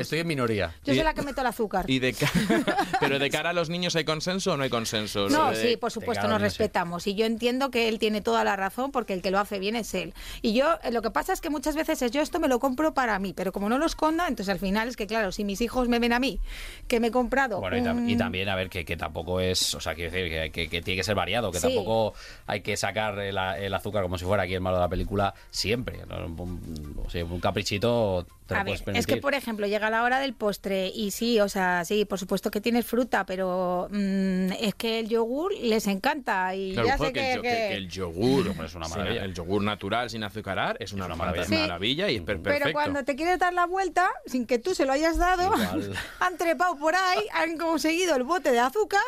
[0.00, 0.74] estoy en minoría.
[0.84, 1.84] Yo y- soy la que meto el azúcar.
[1.88, 2.14] Y de
[3.00, 5.28] Pero de cara a los niños, ¿hay consenso o no hay consenso?
[5.28, 7.06] No, de- sí, por supuesto, nos respetamos.
[7.06, 9.76] Y yo entiendo que él tiene toda la razón porque el que lo hace bien
[9.76, 10.14] es él.
[10.42, 12.58] Y yo, eh, lo que pasa es que muchas veces es yo esto me lo
[12.58, 15.44] compro para mí, pero como no lo esconda, entonces al final es que, claro, si
[15.44, 16.40] mis hijos me ven a mí
[16.88, 17.60] que me he comprado.
[17.60, 20.10] Bueno, y, tam- un- y también, a ver, que, que tampoco es, o sea, quiero
[20.10, 21.66] decir, que, que- que tiene que ser variado, que Sí.
[21.66, 22.14] tampoco
[22.46, 25.34] hay que sacar el, el azúcar como si fuera aquí el malo de la película
[25.50, 25.98] siempre.
[26.08, 26.24] ¿no?
[26.42, 30.34] Un, o sea, un caprichito A ver, es que por ejemplo llega la hora del
[30.34, 34.98] postre y sí, o sea, sí, por supuesto que tienes fruta, pero mm, es que
[35.00, 37.54] el yogur les encanta y Claro, ya ojo, sé que, que, el, yo- que- que-
[37.68, 39.24] que el yogur Hombre, es una maravilla.
[39.24, 41.66] el yogur natural sin azucarar es una, una maravilla, maravilla.
[41.66, 42.64] maravilla y es per- perfecto.
[42.66, 45.50] Pero cuando te quieres dar la vuelta, sin que tú se lo hayas dado,
[46.20, 49.02] han trepado por ahí, han conseguido el bote de azúcar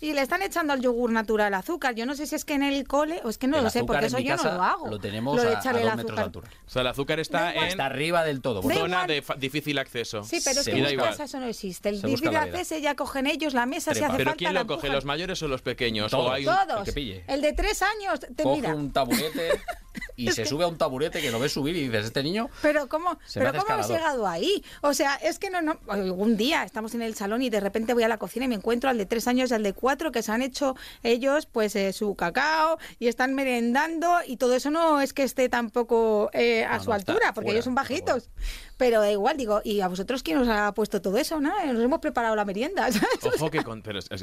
[0.00, 1.94] y le están echando al yogur natural azúcar.
[1.94, 3.70] Yo no sé si es que en el cole, o es que no El lo
[3.70, 4.88] sé, azúcar porque eso yo no lo hago.
[4.88, 6.44] Lo tenemos Lo de a, a echarle dos el metros de azúcar.
[6.44, 6.62] altura.
[6.66, 8.62] O sea, el azúcar está en Está arriba del todo.
[8.80, 10.24] Zona de difícil acceso.
[10.24, 11.08] Sí, pero es que en da mi igual.
[11.10, 11.88] casa eso no existe.
[11.88, 14.36] El difícil acceso ya cogen ellos la mesa si hace Pero falta.
[14.36, 16.10] ¿quién la lo coge, los mayores o los pequeños?
[16.10, 16.26] Todos.
[16.26, 16.78] ¿O hay un- Todos.
[16.80, 17.24] el que pille.
[17.28, 18.74] El de tres años, te Coge mira.
[18.74, 19.60] un taburete
[20.18, 22.50] y se sube a un taburete que lo ves subir y dices, este niño...
[22.60, 23.90] Pero cómo, pero cómo escalador.
[23.96, 24.62] llegado ahí?
[24.82, 25.78] O sea, es que no, no.
[26.14, 28.56] Un día estamos en el salón y de repente voy a la cocina y me
[28.56, 31.74] encuentro al de tres años y al de cuatro que se han hecho ellos, pues
[31.76, 36.64] eh, su cacao y están merendando y todo eso no es que esté tampoco eh,
[36.64, 38.30] a No, su no, altura, porque fuera, ellos son bajitos.
[38.76, 41.40] Pero da igual, digo, ¿y a vosotros quién os ha puesto todo eso?
[41.40, 41.50] ¿no?
[41.66, 42.90] Nos hemos preparado la merienda.
[42.92, 43.24] ¿sabes?
[43.36, 44.22] Ojo que con, pero es- es-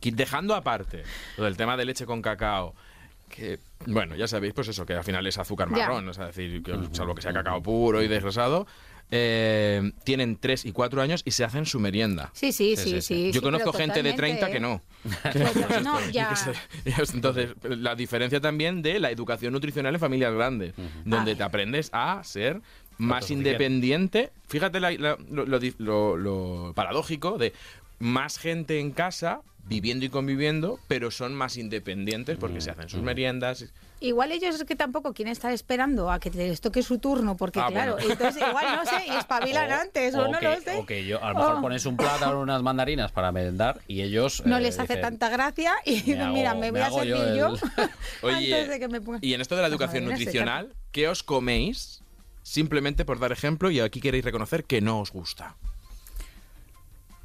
[0.00, 1.02] que- dejando aparte
[1.36, 2.74] lo del tema de leche con cacao,
[3.30, 5.88] que bueno, ya sabéis, pues eso, que al final es azúcar Ya.
[5.88, 8.66] marrón, es decir, que, salvo que sea cacao puro y desgrasado,
[9.12, 12.30] eh, tienen 3 y 4 años y se hacen su merienda.
[12.34, 13.00] Sí, sí, Sí, sí, sí, sí.
[13.02, 13.26] sí.
[13.32, 14.82] Yo sí, conozco gente de totalmente, 30 que no.
[15.68, 16.34] Pues no, ya.
[17.14, 21.36] Entonces, la diferencia también de la educación nutricional en familias grandes, donde Ay.
[21.38, 22.60] te aprendes a ser
[22.98, 24.30] más independiente.
[24.46, 27.52] Fíjate la- la- lo, lo di- lo- lo paradójico de
[27.98, 29.40] más gente en casa
[29.70, 33.64] viviendo y conviviendo, pero son más independientes porque se hacen sus meriendas.
[34.00, 37.60] Igual ellos es que tampoco quieren estar esperando a que les toque su turno, porque
[37.60, 38.10] Ah, claro, bueno.
[38.10, 40.76] entonces igual no sé, y espabilan antes, o, no que, lo sé.
[40.76, 41.60] o que yo, a lo mejor Oh.
[41.60, 44.42] pones un plátano, unas mandarinas para merendar y ellos...
[44.44, 46.88] no eh, les hace dicen, tanta gracia y dicen, hago- mira, me me voy a
[47.04, 47.90] yo servir yo, el-
[48.36, 49.20] Oye, antes de que me pongan...
[49.22, 52.02] y en esto de la Las educación nutricional, ¿qué os coméis?
[52.42, 55.54] Simplemente por dar ejemplo, y aquí queréis reconocer que no os gusta.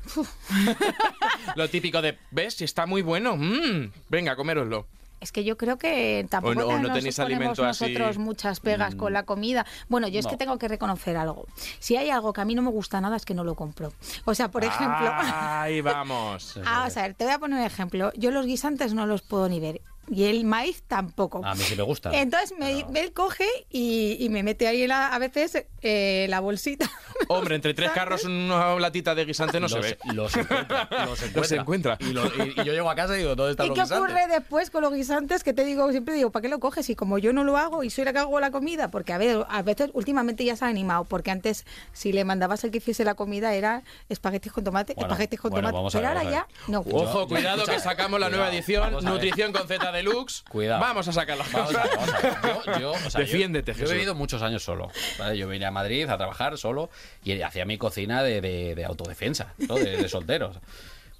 [1.55, 2.61] Lo típico de, ¿ves?
[2.61, 3.35] Está muy bueno.
[3.37, 4.85] mm, venga, coméroslo.
[5.21, 7.85] Es que yo creo que tampoco O no- o no nos tenéis ponemos alimento así.
[7.85, 9.65] nosotros muchas pegas con la comida.
[9.89, 11.47] Bueno, yo es que tengo que reconocer algo.
[11.79, 13.93] Si hay algo que a mí no me gusta nada es que no lo compro.
[14.25, 15.09] O sea, por ejemplo...
[15.15, 16.59] Ahí vamos.
[16.65, 18.11] Ah, o sea, te voy a poner un ejemplo.
[18.15, 19.81] Yo los guisantes no los puedo ni ver.
[20.09, 21.41] Y el maíz tampoco.
[21.43, 22.11] A mí sí me gusta.
[22.13, 26.39] Entonces me, Pero- él coge y, y me mete ahí la- a veces eh, la
[26.39, 26.89] bolsita.
[27.27, 29.97] Hombre, entre tres carros una latita de guisante no se ve.
[30.13, 30.87] los encuentra.
[31.05, 31.41] Los encuentra.
[31.41, 31.97] Los encuentra.
[31.99, 33.81] Y, lo- y- y yo llego a casa y digo, ¿dónde están ¿Y los qué
[33.83, 34.11] guisantes?
[34.15, 35.43] ocurre después con los guisantes?
[35.43, 36.89] Que te digo, siempre digo, ¿para qué lo coges?
[36.89, 39.17] Y como yo no lo hago y soy la que hago la comida, porque a
[39.17, 42.77] ver, a veces últimamente ya se ha animado, porque antes si le mandabas el que
[42.77, 45.97] hiciese la comida era espaguetis con tomate, Bueno, espaguetis con bueno, tomate.
[45.97, 46.79] Pero ver, ahora ya, no.
[46.91, 48.93] Ojo, cuidado que sacamos la nueva edición.
[49.03, 50.43] Nutrición con Z Deluxe.
[50.49, 50.81] Cuidado.
[50.81, 51.84] Vamos a sacar las Vamos cosas.
[51.84, 52.34] ver, vamos a ver.
[52.75, 53.91] Yo, yo, o sea, yo- Defiéndete, yo, Jesús.
[53.91, 54.89] he vivido muchos años solo.
[55.17, 55.38] ¿vale?
[55.38, 56.89] Yo vine a Madrid a trabajar solo
[57.23, 59.75] y hacía mi cocina de, de- de autodefensa, ¿no?
[59.75, 60.58] de, de solteros.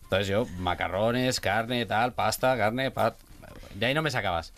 [0.04, 3.18] Entonces yo, macarrones, carne, tal, pasta, carne, pat.
[3.74, 4.54] De ahí no me sacabas.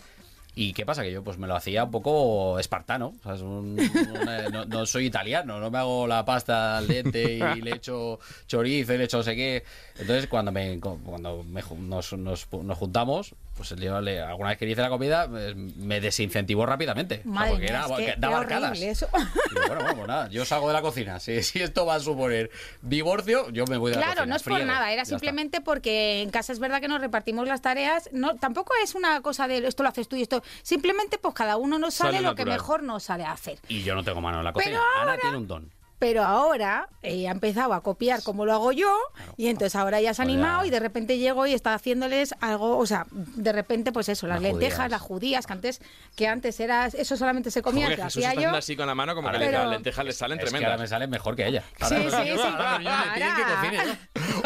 [0.54, 1.02] ¿Y qué pasa?
[1.04, 3.14] Que yo pues me lo hacía un poco espartano.
[3.20, 3.78] o sea, es un-
[4.20, 8.18] una- no, no soy italiano, no me hago la pasta al dente y le echo
[8.48, 9.62] chorizo y le echo no sé qué.
[9.98, 14.66] Entonces cuando me cuando me nos, nos- nos juntamos, pues yo le- alguna vez que
[14.66, 17.16] hice la comida eh, me desincentivó rápidamente.
[17.20, 18.80] O sea, Madre porque era, es que daba arcadas.
[18.80, 19.08] eso.
[19.12, 21.20] Bueno, bueno, pues nada, yo salgo de la cocina.
[21.20, 22.50] Si, si esto va a suponer
[22.82, 24.30] divorcio, yo me voy de la Claro, cocina.
[24.30, 25.16] no es por nada, era está.
[25.16, 28.08] simplemente porque en casa es verdad que nos repartimos las tareas.
[28.12, 30.42] No, tampoco es una cosa de esto lo haces tú y esto.
[30.62, 33.58] Simplemente, pues cada uno nos sale, Sale lo que mejor nos sale a hacer.
[33.68, 34.70] Y yo no tengo mano en la cocina.
[34.78, 35.77] Pero Ana ahora- tiene un don.
[35.98, 38.94] Pero ahora eh, ha empezado a copiar como lo hago yo
[39.36, 42.78] y entonces ahora ya se ha animado y de repente llego y está haciéndoles algo,
[42.78, 44.90] o sea, de repente pues eso, las Las lentejas, judías.
[44.92, 45.80] las judías, que antes,
[46.14, 48.50] que antes era, eso solamente se comía, que hacía yo.
[48.50, 50.58] así con la mano como Ahora que Pero- las lentejas le salen Es que ahora
[50.60, 50.80] tremendas.
[50.80, 51.64] me sale mejor que ella.
[51.76, 52.40] Sí, Ahora sí, sí.
[52.40, 53.98] ahora Ahora.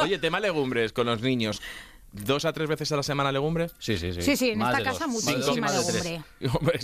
[0.02, 1.60] Oye, tema legumbres con los niños.
[2.12, 3.74] Dos a tres veces a la semana legumbres.
[3.78, 4.22] Sí, sí, sí.
[4.22, 5.24] Sí, sí, en Más esta casa dos.
[5.24, 6.22] Muchísima legumbre.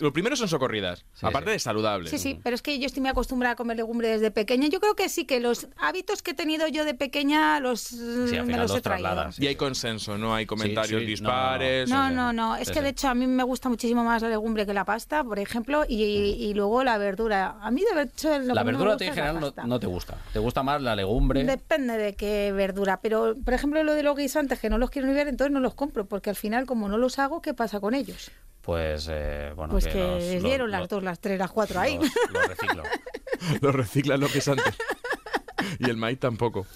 [0.00, 1.52] Lo primero son socorridas, Sí, aparte sí.
[1.52, 2.10] de saludable.
[2.10, 4.68] Sí, sí, pero es que yo estoy muy acostumbrada a comer legumbre desde pequeña.
[4.68, 8.46] Yo creo que sí, que los hábitos que he tenido yo de pequeña los, al
[8.46, 9.30] me los he traído.
[9.38, 11.88] Y hay consenso, no hay comentarios no, dispares.
[11.90, 12.56] No, no, no.
[12.56, 12.84] Es Sí, que sí.
[12.84, 15.84] de hecho a mí me gusta muchísimo más la legumbre que la pasta, por ejemplo,
[15.88, 17.56] y, y luego la verdura.
[17.60, 20.16] A mí de hecho lo La que me verdura en general no te gusta.
[20.32, 21.44] Te gusta más la legumbre.
[21.44, 25.08] Depende de qué verdura, pero por ejemplo lo de los guisantes que no los quiero
[25.08, 27.94] ni entonces no los compro, porque al final como no los hago, ¿qué pasa con
[27.94, 28.31] ellos?
[28.61, 31.50] Pues, eh, bueno, Pues que los- les los- dieron los- las dos, las tres, las
[31.50, 31.96] cuatro ahí.
[31.98, 32.83] Los, los reciclo.
[33.62, 34.74] Lo reciclan lo que es antes.
[35.78, 36.66] y el maíz tampoco.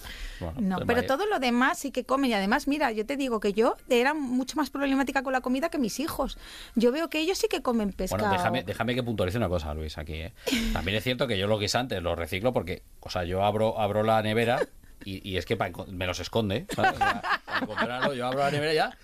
[0.40, 1.06] Bueno, No, pero vaya.
[1.06, 2.30] todo lo demás sí que comen.
[2.30, 5.68] Y además, mira, yo te digo que yo era mucho más problemática con la comida
[5.70, 6.38] que mis hijos.
[6.74, 8.22] Yo veo que ellos sí que comen pescado.
[8.22, 10.14] Bueno, déjame, déjame que puntualice una cosa, Luis, aquí.
[10.14, 10.32] ¿eh?
[10.72, 14.02] También es cierto que yo los guisantes los reciclo porque, o sea, yo abro, abro
[14.02, 14.66] la nevera
[15.04, 16.66] y, y es que pa me los esconde.
[16.74, 16.92] ¿sabes?
[16.94, 17.22] O sea,
[18.14, 18.98] yo abro la nevera ya.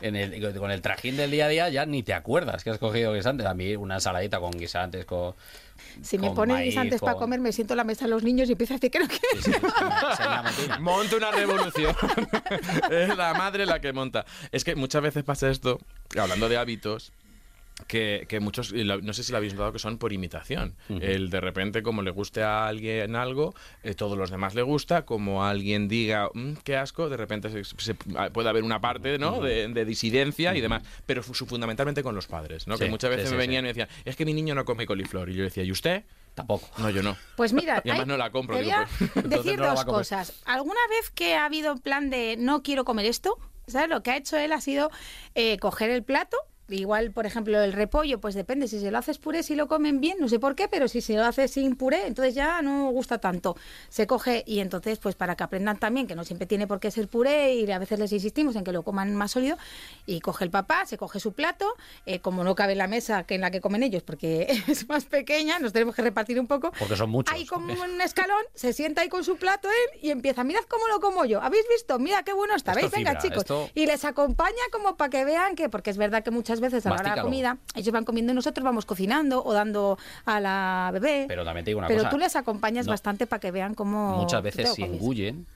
[0.00, 2.78] En el, con el trajín del día a día ya ni te acuerdas que has
[2.78, 3.46] cogido guisantes.
[3.46, 5.34] A mí una ensaladita con guisantes, con...
[6.02, 8.52] Si me ponen guisantes para comer, me siento a la mesa de los niños y
[8.52, 9.42] empiezo a decir que no quiero.
[9.42, 10.70] Sí, sí.
[10.80, 11.94] Monta una revolución.
[12.90, 14.24] es la madre la que monta.
[14.52, 15.80] Es que muchas veces pasa esto,
[16.16, 17.12] hablando de hábitos,
[17.86, 20.74] que, que muchos, no sé si lo habéis notado, que son por imitación.
[20.88, 25.04] El de repente, como le guste a alguien algo, eh, todos los demás le gusta,
[25.06, 29.40] como alguien diga, "Mm, qué asco, de repente se- se- puede haber una parte ¿no?
[29.40, 32.76] de, de disidencia y demás, pero fu- fundamentalmente con los padres, ¿no?
[32.76, 33.66] Sí, que muchas veces sí, me venían sí.
[33.66, 35.30] y me decían, es que mi niño no come coliflor.
[35.30, 36.04] Y yo decía, ¿y usted?
[36.34, 36.68] Tampoco.
[36.78, 37.16] No, yo no.
[37.36, 39.58] Pues mira, Y además hay- no la compro, te voy digo, a pues, entonces decir
[39.60, 40.42] no dos cosas.
[40.44, 43.38] ¿Alguna vez que ha habido plan de no quiero comer esto?
[43.66, 43.88] ¿Sabes?
[43.88, 44.90] Lo que ha hecho él ha sido
[45.34, 46.36] eh, coger el plato.
[46.68, 48.68] Igual, por ejemplo, el repollo, pues depende.
[48.68, 51.00] Si se lo haces puré, si lo comen bien, no sé por qué, pero si
[51.00, 53.56] se lo haces sin puré, entonces ya no gusta tanto.
[53.88, 56.90] Se coge y entonces, pues para que aprendan también que no siempre tiene por qué
[56.90, 59.56] ser puré y a veces les insistimos en que lo coman más sólido,
[60.06, 61.66] y coge el papá, se coge su plato,
[62.06, 64.88] eh, como no cabe en la mesa que en la que comen ellos, porque es
[64.88, 66.70] más pequeña, nos tenemos que repartir un poco.
[66.78, 67.34] Porque son muchos.
[67.34, 70.86] Hay como un escalón, se sienta ahí con su plato él y empieza, mirad cómo
[70.88, 71.40] lo como yo.
[71.40, 71.98] ¿Habéis visto?
[71.98, 72.74] Mira qué bueno está.
[72.74, 72.90] ¿Veis?
[72.90, 73.38] Venga, fibra, chicos.
[73.44, 76.84] esto- Y les acompaña como para que vean que, porque es verdad que muchas veces
[76.86, 77.28] a la hora de la Mastícalo.
[77.28, 81.24] comida, ellos van comiendo y nosotros vamos cocinando o dando a la bebé.
[81.28, 82.10] Pero también te digo una Pero cosa.
[82.10, 84.16] tú les acompañas no- bastante para que vean cómo.
[84.18, 85.46] muchas veces si engullen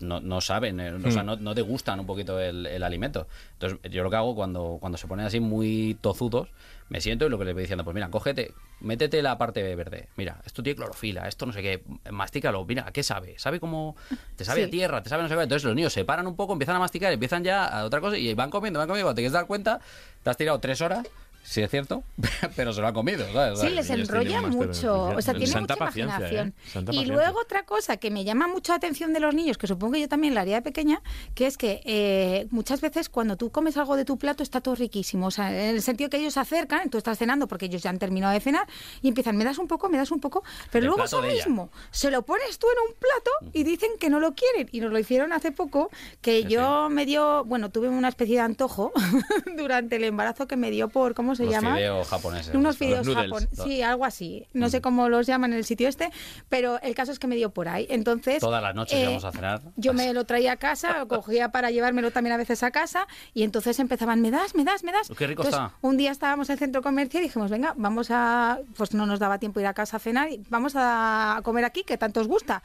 [0.00, 3.26] no, no saben, eh, o sea, no, no degustan un poquito el, el alimento.
[3.54, 6.48] Entonces, yo lo que hago cuando, cuando se ponen así muy tozudos,
[6.88, 10.08] me siento y lo que les voy diciendo, pues mira, cógete, métete la parte verde.
[10.16, 12.64] Mira, esto tiene clorofila, esto no sé qué, mastícalo.
[12.64, 13.38] Mira, ¿a qué sabe?
[13.38, 13.94] ¿Sabe cómo?
[14.36, 14.66] Te sabe Sí.
[14.66, 15.42] a tierra, te sabe no sé qué.
[15.42, 18.18] Entonces los niños se paran un poco, empiezan a masticar, empiezan ya a otra cosa
[18.18, 19.06] y van comiendo, van comiendo.
[19.06, 19.80] Cuando te quieres dar cuenta,
[20.24, 21.06] te has tirado tres horas,
[21.42, 22.02] sí es cierto,
[22.56, 23.60] pero se lo han comido, ¿sabes?
[23.60, 25.04] Sí, les ellos enrolla mucho.
[25.16, 26.48] O sea, tiene Santa mucha paciencia, imaginación.
[26.48, 26.70] ¿eh?
[26.70, 27.14] Santa y paciencia.
[27.14, 30.00] luego otra cosa que me llama mucho la atención de los niños, que supongo que
[30.00, 31.02] yo también la haría de pequeña,
[31.34, 34.74] que es que eh, muchas veces cuando tú comes algo de tu plato está todo
[34.74, 35.26] riquísimo.
[35.26, 37.90] O sea, en el sentido que ellos se acercan, tú estás cenando porque ellos ya
[37.90, 38.66] han terminado de cenar
[39.02, 41.70] y empiezan, me das un poco, me das un poco, pero El luego eso mismo
[41.90, 44.68] se lo pones tú en un plato y dicen que no lo quieren.
[44.72, 48.42] Y nos lo hicieron hace poco, que yo me dio, bueno, tuve una especie de
[48.42, 48.92] antojo
[49.56, 51.76] durante el embarazo que me dio por, ¿cómo se Los llama?
[51.76, 52.54] fideos japoneses.
[52.54, 53.30] Unos fideos noodles.
[53.30, 54.46] japon- Sí, algo así.
[54.52, 56.10] No sé cómo los llaman en el sitio este,
[56.48, 57.86] pero el caso es que me dio por ahí.
[57.90, 58.36] Entonces.
[58.36, 59.60] eh, Todas las noches íbamos a cenar.
[59.76, 63.06] Yo me lo traía a casa, lo cogía para llevármelo también a veces a casa,
[63.34, 65.08] y entonces empezaban, me das, me das, me das.
[65.16, 65.76] Qué rico Entonces, está.
[65.80, 68.58] Un día estábamos en el centro comercial y dijimos, venga, vamos a.
[68.76, 71.82] Pues no nos daba tiempo ir a casa a cenar, y vamos a comer aquí,
[71.84, 72.62] que tanto os gusta.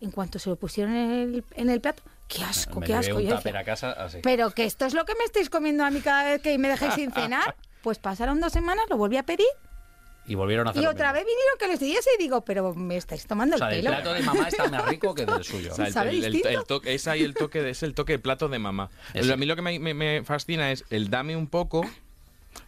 [0.00, 3.18] En cuanto se lo pusieron en el, en el plato, qué asco, Me qué asco.
[3.18, 4.18] Yo decía, a casa así.
[4.22, 6.68] pero que esto es lo que me estáis comiendo a mí cada vez que me
[6.68, 7.56] dejéis sin cenar.
[7.82, 9.46] Pues pasaron dos semanas, lo volví a pedir
[10.26, 11.14] Y volvieron a hacer y otra mismo.
[11.14, 13.80] vez vinieron que les diese y digo, pero me estáis tomando O sea, el el
[13.84, 13.94] pelo.
[13.96, 15.72] plato de mamá está más rico que del suyo.
[15.72, 17.94] O sea, el- ¿Sabe el, el- el toque, es ahí el toque, de- es el
[17.94, 18.90] toque de plato de mamá.
[19.14, 19.32] Ese.
[19.32, 21.82] A mí lo que me, me- me fascina es el dame un poco,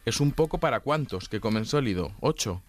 [0.05, 2.63] es un poco para cuántos que comen sólido, ocho.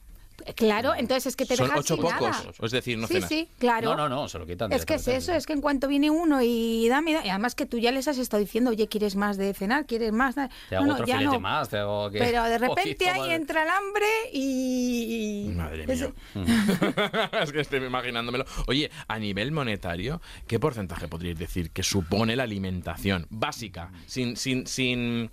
[0.55, 2.51] Claro, entonces es que te Son dejas ocho sin pocos, nada.
[2.61, 3.29] es decir, no sí, cenas.
[3.29, 3.89] sí, claro.
[3.91, 4.71] No, no, no, se lo quitan.
[4.71, 7.55] Es que es eso, es que en cuanto viene uno y dame, dame, y además
[7.55, 9.85] que tú ya les has estado diciendo, oye, ¿quieres más de cenar?
[9.85, 10.35] ¿Quieres más?
[10.35, 11.39] Te hago no, otro ya filete no.
[11.39, 12.19] más, te hago que...
[12.19, 13.29] Pero de repente ahí más.
[13.29, 15.51] entra el hambre y...
[15.55, 17.29] Madre es- mía.
[17.41, 18.45] es que estoy imaginándomelo.
[18.67, 23.91] Oye, a nivel monetario, ¿qué porcentaje podríais decir que supone la alimentación básica?
[24.07, 25.31] Sin, sin, sin,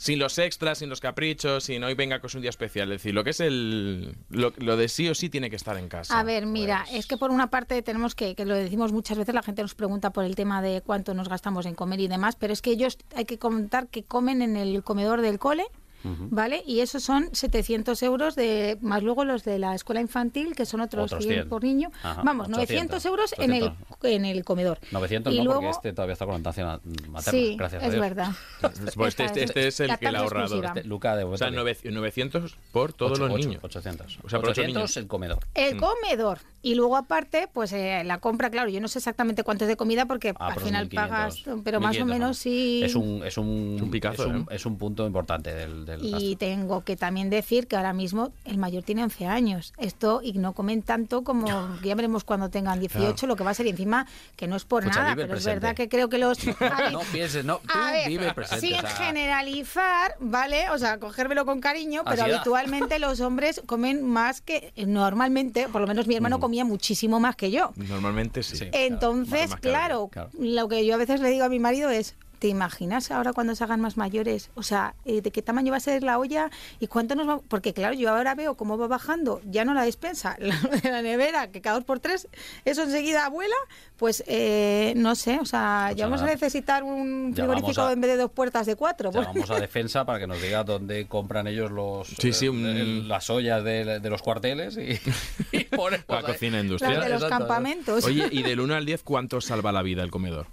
[0.00, 2.90] sin los extras, sin los caprichos, sin hoy venga que es un día especial.
[2.90, 4.16] Es decir, lo que es el.
[4.30, 6.18] Lo, lo de sí o sí tiene que estar en casa.
[6.18, 9.18] A ver, mira, Pues, es que por una parte tenemos que, que lo decimos muchas
[9.18, 12.08] veces, la gente nos pregunta por el tema de cuánto nos gastamos en comer y
[12.08, 15.66] demás, pero es que ellos hay que contar que comen en el comedor del cole,
[16.02, 16.62] ¿vale?
[16.66, 20.80] Y esos son 700 euros, de más luego los de la escuela infantil, que son
[20.80, 21.48] otros, Otros 100 100.
[21.48, 21.90] por niño.
[22.02, 22.58] Ajá, Vamos, 800,
[23.00, 23.96] 900 euros en el 800.
[24.10, 24.78] en el comedor.
[24.92, 27.92] 900 y no, luego, porque este todavía está con lactancia materna, sí, gracias a es
[27.92, 28.00] Dios.
[28.02, 28.28] verdad.
[28.94, 30.44] Pues este, este, este es el que le ha lactancia ahorrado.
[30.46, 30.72] exclusiva.
[30.76, 31.56] Este, Luca de O sea, Botelli.
[31.56, 33.64] 900 900 por todos los ocho- niños.
[33.64, 34.18] 800.
[34.22, 34.96] O sea, por ocho 800 niños.
[34.96, 35.38] el comedor.
[35.54, 36.38] El comedor.
[36.62, 39.76] Y luego aparte, pues eh, la compra, claro, yo no sé exactamente cuánto es de
[39.76, 42.82] comida porque Ah, al final 1500, pagas, pero más o 1500 menos sí.
[42.84, 44.44] Es un, es un, Un picazo, es un, ¿eh?
[44.50, 46.38] es un punto importante del, del Y gasto.
[46.38, 49.72] tengo que también decir que ahora mismo el mayor tiene 11 años.
[49.78, 51.46] Esto, y no comen tanto como
[51.82, 53.66] ya veremos cuando tengan 18 lo que va a ser.
[53.66, 56.38] Y encima, que no es por Escucha, nada, pero es verdad que creo que los...
[56.92, 58.66] No pienses, no, tú a ver, vive el presente.
[58.66, 60.70] sin o sea, generalizar, ¿vale?
[60.70, 65.86] O sea, cogérmelo con cariño, pero habitualmente los hombres comen más que normalmente, por lo
[65.86, 67.72] menos mi hermano comía muchísimo más que yo.
[67.76, 68.56] Normalmente sí.
[68.56, 68.68] Sí.
[68.72, 70.10] Entonces, claro.
[70.38, 73.54] lo que yo a veces le digo a mi marido es, ¿te imaginas ahora cuando
[73.54, 74.50] se hagan más mayores?
[74.56, 76.50] O sea, eh, ¿de qué tamaño va a ser la olla
[76.80, 77.38] y cuánto nos va?
[77.46, 81.02] Porque claro, yo ahora veo cómo va bajando, ya no la despensa, la de la
[81.02, 82.26] nevera, que cada dos por tres,
[82.64, 83.54] eso enseguida abuela,
[83.96, 88.00] pues eh, no sé, o sea, Pues ya vamos a necesitar un frigorífico a- en
[88.00, 89.10] vez de dos puertas de cuatro.
[89.12, 89.26] pues.
[89.26, 92.64] Llamamos a defensa para que nos diga dónde compran ellos los Sí, sí, eh, un-
[92.66, 94.98] el- las ollas de, de los cuarteles y,
[95.56, 97.00] y ponemos La cocina industrial.
[97.02, 97.38] de los Exacto.
[97.46, 98.04] campamentos.
[98.04, 100.46] Oye, y del 1 al 10, ¿cuánto salva la vida el comedor?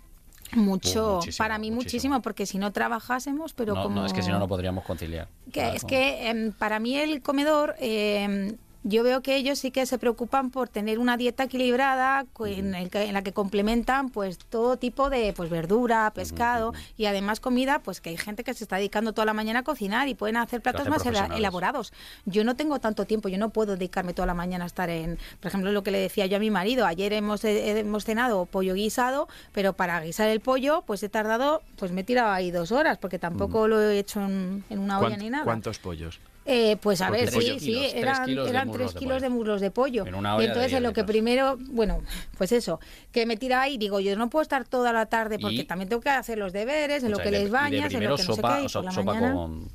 [0.53, 1.75] Mucho, Uh, para mí muchísimo.
[2.15, 2.21] muchísimo.
[2.21, 3.95] porque si no trabajásemos, pero no, como...
[3.95, 5.27] no, es que si no, no podríamos conciliar.
[5.45, 5.89] Que Claro, es no.
[5.89, 8.55] que em, para mí el comedor, em,
[8.87, 12.89] yo veo que ellos sí que se preocupan por tener una dieta equilibrada en, el
[12.89, 17.79] que- en la que complementan pues todo tipo de pues verdura, pescado y además comida,
[17.79, 20.37] pues que hay gente que se está dedicando toda la mañana a cocinar y pueden
[20.37, 21.01] hacer platos más
[21.37, 21.93] elaborados.
[22.25, 25.17] Yo no tengo tanto tiempo, yo no puedo dedicarme toda la mañana a estar en,
[25.39, 28.73] por ejemplo, lo que le decía yo a mi marido, ayer hemos, hemos cenado pollo
[28.73, 32.71] guisado, pero para guisar el pollo pues he tardado, pues me he tirado ahí dos
[32.71, 35.43] horas porque tampoco lo he hecho en, en una olla ¿Cuánt- ni nada.
[35.43, 36.19] ¿Cuántos pollos?
[36.49, 38.85] Eh, pues a Porque ver, tres sí, kilos, sí, tres eran, kilos de eran muslos
[38.85, 39.21] tres de kilos pollo.
[39.21, 40.05] de muslos de pollo.
[40.07, 42.01] En una y entonces 10 en lo que primero, bueno,
[42.37, 42.79] pues eso,
[43.11, 45.89] que me tira ahí, digo, yo no puedo estar toda la tarde porque Y- también
[45.89, 48.15] tengo que hacer los deberes, en lo que y de- les y bañas, en lo
[48.15, 49.33] que no sé qué, y so- por la sopa mañana.
[49.33, 49.69] con,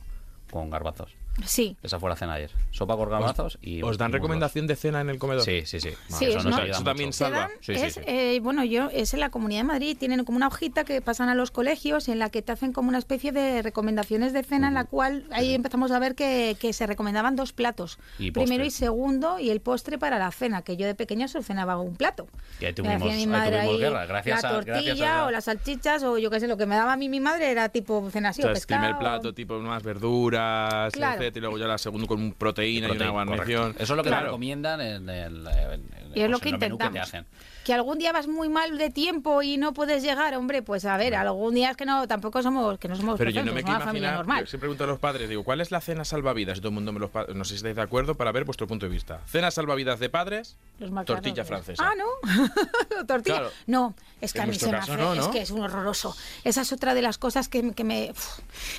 [0.51, 1.15] con garbanzos.
[1.47, 1.77] Sí.
[1.83, 2.51] Esa fue la cena ayer.
[2.71, 3.83] Sopa con garbanzos y...
[3.83, 5.43] ¿Os dan y recomendación de cena en el comedor?
[5.45, 5.91] Sí, sí, sí.
[6.09, 7.11] Sí, eso es- no, eso también.
[7.11, 7.39] Te salva.
[7.39, 8.01] dan- Sí, sí, es, sí.
[8.07, 11.29] eh, bueno, yo es en la Comunidad de Madrid, tienen como una hojita que pasan
[11.29, 14.69] a los colegios en la que te hacen como una especie de recomendaciones de cena
[14.69, 18.51] en la cual ahí empezamos a ver que, que se recomendaban dos platos, Y primero
[18.63, 18.67] postre.
[18.67, 21.97] y segundo y el postre para la cena, que yo de pequeña solo cenaba un
[21.97, 22.27] plato.
[22.61, 25.25] Y ahí tuvimos- mi ahí madre tuvimos ahí guerra, gracias la a- tortilla gracias a-
[25.27, 27.51] o las salchichas o yo qué sé, lo que me daba a mí mi madre
[27.51, 29.01] era tipo cena así O sea, o es primer pescado.
[29.01, 31.22] plato, tipo más verduras, Claro.
[31.35, 33.61] Y luego ya la segunda con un proteína y, una guarnición.
[33.63, 33.83] correcto.
[33.85, 34.23] Eso es lo que Claro.
[34.23, 36.93] te recomiendan en el, en- en- Y es lo pues, que en el menú intentamos.
[36.93, 37.27] te hacen.
[37.65, 40.97] Que algún día vas muy mal de tiempo y no puedes llegar, hombre, pues a
[40.97, 43.61] ver, algún día es que no, tampoco somos, que no somos Pero yo no me
[43.61, 44.41] somos quiero una familia normal.
[44.41, 46.59] yo siempre pregunto a los padres, digo, ¿cuál es la cena salvavidas?
[46.59, 48.67] Y todo el mundo me los no sé si estáis de acuerdo para ver vuestro
[48.67, 49.21] punto de vista.
[49.27, 51.85] Cena salvavidas de padres, Los tortilla francesa.
[51.89, 53.05] Ah, ¿no?
[53.07, 53.37] tortilla.
[53.37, 53.51] Claro.
[53.67, 56.17] No, es que En a mí se me hace, no, es que es un horroroso.
[56.45, 58.13] Esa es otra de las cosas que, que me...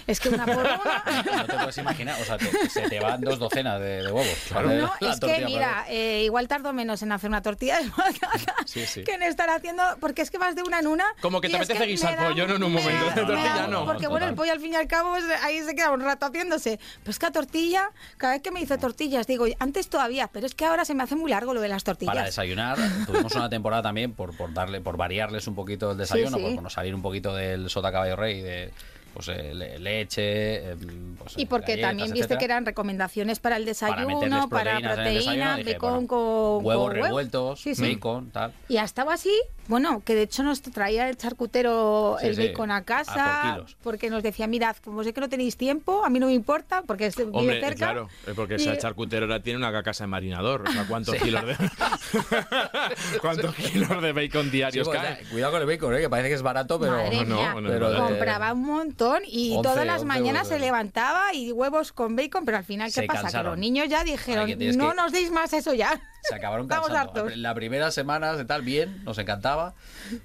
[0.08, 1.04] es que una por una...
[1.38, 4.38] No te puedes imaginar, o sea, te- se te van dos docenas de, de huevos.
[4.50, 4.67] Claro.
[4.69, 8.56] La No, es que mira, eh, igual tardo menos en hacer una tortilla de patata
[8.74, 9.04] Sí, sí.
[9.04, 11.06] que en estar haciendo, porque es que vas de una en una.
[11.22, 13.28] Como que te es apetece guisar pollo, no en un me momento, da- de me
[13.28, 13.86] tortilla da- no.
[13.86, 16.80] Porque bueno, el pollo al fin y al cabo ahí se queda un rato haciéndose.
[17.00, 20.46] Pero es que a tortilla, cada vez que me dice tortillas, digo, antes todavía, pero
[20.46, 22.14] es que ahora se me hace muy largo lo de las tortillas.
[22.16, 26.38] Para desayunar, tuvimos una temporada también por, por darle, por variarles un poquito el desayuno,
[26.38, 26.44] sí.
[26.44, 28.72] por, por no salir un poquito del sota caballo rey de
[29.13, 32.39] pues eh, le- leche, em, pues, Y porque galletas, también viste etcétera.
[32.39, 33.69] que eran recomendaciones para el Para
[34.06, 37.06] desayuno, para el proteína, desayuno, dije, bacon bueno, con huevos con huevo.
[37.08, 37.93] revueltos, Sí, sí.
[37.95, 38.54] bacon, tal.
[38.67, 39.32] Y ha estado así,
[39.67, 43.41] bueno, que de hecho nos traía el charcutero Sí, el sí, bacon a a casa,
[43.43, 43.78] por kilos.
[43.84, 46.82] porque nos decía, mirad, como sé que no tenéis tiempo, a mí no me importa,
[46.86, 47.76] porque es- vive Hombre, cerca.
[47.76, 50.67] claro, eh, porque y- ese charcutero ahora tiene una casa de marinador.
[50.67, 51.23] O sea, ¿cuántos Sí.
[51.26, 51.56] kilos de
[53.21, 55.17] cuántos kilos de bacon Sí, diarios pues, caen?
[55.21, 57.54] eh, cuidado con el bacon, eh, que parece que es barato, pero Madre no, mía,
[57.56, 61.34] no, pero, no, eh, compraba un montón y 11, todas las 11 mañanas se levantaba
[61.34, 63.38] y huevos con bacon, pero al final, ¿qué Se pasa?
[63.39, 66.00] Que los niños ya dijeron, Ay, no que- nos deis más eso ya.
[66.24, 66.98] se acabaron cansando.
[66.98, 67.38] hartos.
[67.38, 69.74] La primera semana de tal bien, nos encantaba,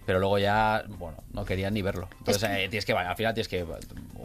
[0.07, 2.09] pero luego ya, bueno, no querían ni verlo.
[2.19, 3.67] Entonces eh, tienes que, al final tienes que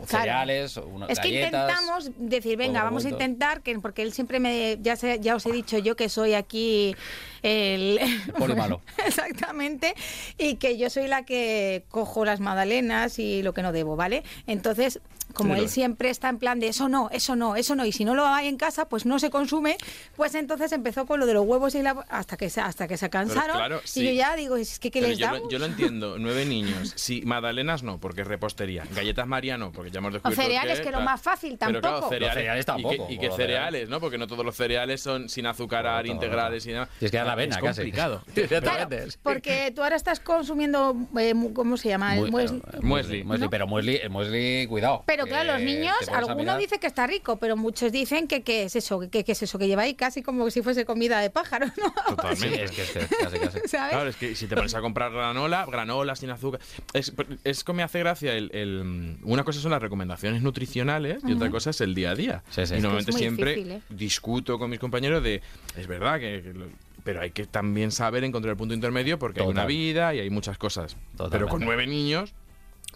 [0.07, 4.77] cereales, unas Es que intentamos decir, venga, vamos a intentar, que porque él siempre me,
[4.81, 6.95] ya os he dicho yo que soy aquí
[7.43, 7.99] el...
[8.37, 8.81] poli malo.
[9.05, 9.93] Exactamente,
[10.37, 14.23] y que yo soy la que cojo las magdalenas y lo que no debo, ¿vale?
[14.47, 14.99] Entonces,
[15.33, 17.85] como Sí, él lo- siempre está en plan de eso no, eso no, eso no,
[17.85, 19.77] y si no lo hay en casa, pues no se consume,
[20.15, 21.91] pues entonces empezó con lo de los huevos y la...
[22.09, 23.55] hasta que se, hasta que se cansaron.
[23.57, 24.05] claro, Y sí.
[24.05, 25.41] yo ya digo, es que ¿qué Pero les yo, damos?
[25.43, 26.93] lo, yo lo entiendo, nueve niños.
[26.95, 28.83] Sí, magdalenas no, porque es repostería.
[28.93, 31.05] Galletas María no, porque ya hemos descubierto cereales, que lo claro.
[31.05, 32.09] más fácil, Pero claro, tampoco.
[32.09, 33.99] cereales, cereales ¿Y tampoco, ¿Y qué, los cereales, no?
[33.99, 36.89] Porque no todos los cereales son sin azúcar, Correcto, integrales y demás.
[36.99, 37.81] Tienes que dar la avena, es casi.
[37.81, 38.23] complicado.
[38.63, 38.89] Claro,
[39.23, 42.15] porque tú ahora estás consumiendo, eh, ¿cómo se llama?
[42.17, 42.57] El muesli.
[42.57, 43.23] eh, Muesli.
[43.23, 43.49] muesli, ¿no?
[43.49, 45.03] Pero muesli, el muesli, cuidado.
[45.05, 46.57] Pero claro, los niños, te pones a alguno mirar.
[46.59, 49.57] dice que está rico, pero muchos dicen que qué es eso, que, que es eso,
[49.59, 51.73] que lleva ahí casi como si fuese comida de pájaro, ¿no?
[51.83, 52.63] Sí, Totalmente.
[52.63, 53.59] es que es que casi, casi.
[53.67, 53.91] ¿Sabes?
[53.93, 56.59] Claro, es que si te pones a comprar granola, granola sin azúcar.
[56.93, 57.13] Es,
[57.43, 61.49] es que me hace gracia el, el- Una cosa son las recomendaciones nutricionales y otra
[61.49, 62.43] cosa es el día a día.
[62.49, 62.61] Sí, sí.
[62.61, 63.81] Y Es que normalmente es muy siempre difícil, ¿eh?
[63.89, 65.41] discuto con mis compañeros de.
[65.77, 66.41] Es verdad que.
[66.43, 66.65] que lo-
[67.03, 70.29] pero hay que también saber encontrar el punto intermedio porque hay una vida y hay
[70.29, 70.95] muchas cosas.
[71.11, 71.37] Totalmente.
[71.37, 72.33] Pero con nueve niños,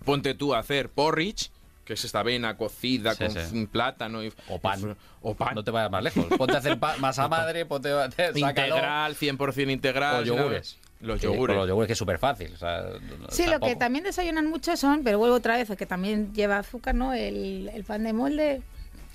[0.06, 1.52] ponte tú a hacer porridge,
[1.86, 3.66] que es esta avena cocida Sí, con sí.
[3.68, 4.98] plátano y, O pan.
[5.22, 5.56] O pan.
[5.56, 6.26] No te vayas más lejos.
[6.38, 10.24] Ponte a hacer masa madre, ponte a hacer integral, 100% integral.
[10.24, 10.78] O yogures.
[11.00, 11.56] Los yogures.
[11.56, 12.52] Los yogures que es súper fácil.
[12.54, 12.84] O sea,
[13.30, 16.96] Sí, lo que también desayunan mucho son, pero vuelvo otra vez, que también lleva azúcar,
[16.96, 17.14] ¿no?
[17.14, 18.62] El, el pan de molde.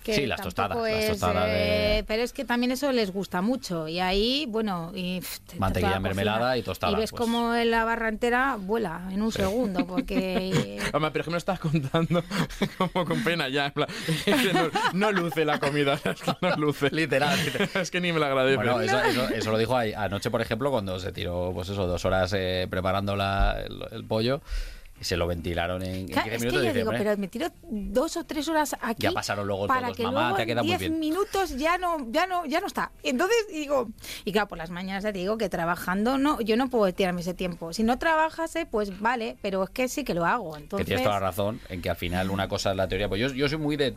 [0.03, 3.41] Que Sí, las tostadas, las tostadas de- eh, Pero es que también eso les gusta
[3.41, 3.87] mucho.
[3.89, 4.91] Y ahí, bueno.
[4.95, 6.57] Y, pff, Mantequilla, mermelada cocina.
[6.57, 7.21] y tostada, Y ves pues.
[7.21, 10.79] como la barra entera vuela en un segundo, porque.
[10.93, 12.25] Hombre, pero es que me lo estás contando
[12.79, 13.67] como con pena ya.
[13.67, 13.89] en plan,
[14.27, 16.91] es que no, no luce la comida, es que no luce.
[16.91, 17.39] Literal.
[17.75, 18.57] Es que ni me la agradece.
[18.57, 21.87] Bueno, eso, eso- eso lo dijo ahí- anoche, por ejemplo, cuando se tiró, pues eso,
[21.87, 24.41] dos horas eh, preparando la- el, el pollo
[25.03, 26.65] y se lo ventilaron en, en 15 Claro, es que minutos.
[26.67, 29.03] yo digo, "Hombre, pero me tiro dos o tres horas aquí.
[29.03, 31.01] Ya pasaron luego para todos, que mamá, luego te ha en quedado muy 10 bien.
[31.01, 32.93] minutos ya no, ya no, ya no está.
[33.03, 33.89] Entonces digo,
[34.25, 37.21] y claro, por las mañanas ya te digo que trabajando no, yo no puedo tirarme
[37.23, 37.73] ese tiempo.
[37.73, 40.53] Si no trabajase, pues vale, pero es que sí que lo hago.
[40.53, 43.09] que Entonces, tienes toda la razón en que al final una cosa es la teoría.
[43.09, 43.95] Pues yo, yo soy muy de.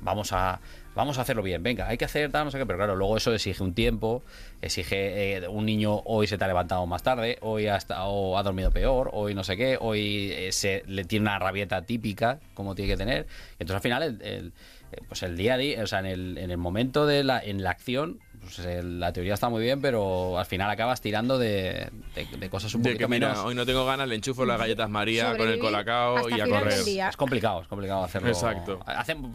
[0.00, 0.60] Vamos a,
[0.94, 3.16] vamos a hacerlo bien, venga, hay que hacer tal, no sé qué, pero claro, luego
[3.16, 4.22] eso exige un tiempo,
[4.62, 8.42] exige eh, un niño hoy se te ha levantado más tarde, hoy ha, estado, ha
[8.44, 12.74] dormido peor, hoy no sé qué, hoy eh, se, le tiene una rabieta típica, como
[12.76, 13.26] tiene que tener.
[13.58, 14.52] Entonces al final, el, el-
[14.92, 17.40] eh, pues el día a día, o sea, en el, en el momento de la,
[17.40, 21.38] en la acción, pues eh, la teoría está muy bien, pero al final acabas tirando
[21.38, 23.44] de, de- de cosas un De poquito que mira, menos.
[23.44, 26.72] hoy no tengo ganas, le enchufo las galletas María con el colacao y a correr.
[27.08, 28.28] Es complicado, es complicado hacerlo.
[28.28, 28.80] Exacto.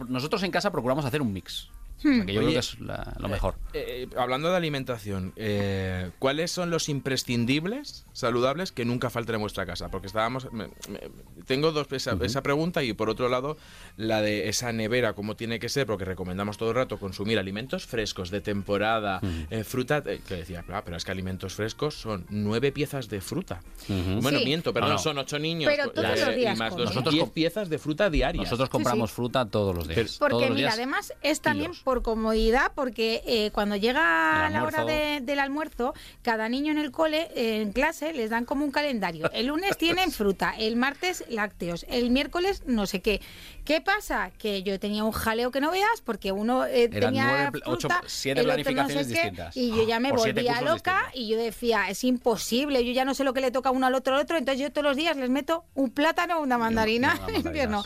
[0.08, 1.68] Nosotros en casa procuramos hacer un mix.
[2.04, 3.54] Sea, que yo Oye, creo que es la- lo mejor.
[3.72, 9.40] Eh, eh, hablando de alimentación, eh, ¿cuáles son los imprescindibles saludables que nunca falten en
[9.40, 9.88] vuestra casa?
[9.90, 10.52] Porque estábamos.
[10.52, 11.00] me- me-
[11.46, 13.56] tengo dos esa, esa pregunta y por otro lado
[13.96, 17.86] la de esa nevera, cómo tiene que ser, porque recomendamos todo el rato consumir alimentos
[17.86, 20.02] frescos de temporada, eh, fruta.
[20.06, 23.60] eh, que decía, "Ah, pero es que alimentos frescos son nueve piezas de fruta.
[23.88, 24.44] Bueno, Sí.
[24.44, 24.98] miento, perdón, No, no.
[25.02, 25.70] son ocho niños.
[25.70, 28.44] Pero pues, todos eh, los días y más los Nosotros diez piezas de fruta diarias.
[28.44, 29.16] Nosotros compramos sí.
[29.16, 30.16] fruta todos los días.
[30.18, 30.74] Porque Todos los mira, días.
[30.74, 31.82] además es también kilos.
[31.94, 36.90] Por comodidad, porque eh, cuando llega la hora de- del almuerzo, cada niño en el
[36.90, 39.30] cole, eh, en clase, les dan como un calendario.
[39.32, 43.20] El lunes tienen fruta, el martes lácteos, el miércoles no sé qué.
[43.64, 44.30] ¿Qué pasa?
[44.36, 47.88] Que yo tenía un jaleo que no veas, porque uno eh, tenía nueve pl- ocho-
[47.88, 51.28] fruta, siete el otro no sé qué, y yo ya me Por volvía loca y
[51.28, 53.94] yo decía, es imposible, yo ya no sé lo que le toca a uno al
[53.94, 57.14] otro al otro, entonces yo todos los días les meto un plátano o una mandarina
[57.22, 57.84] una en invierno.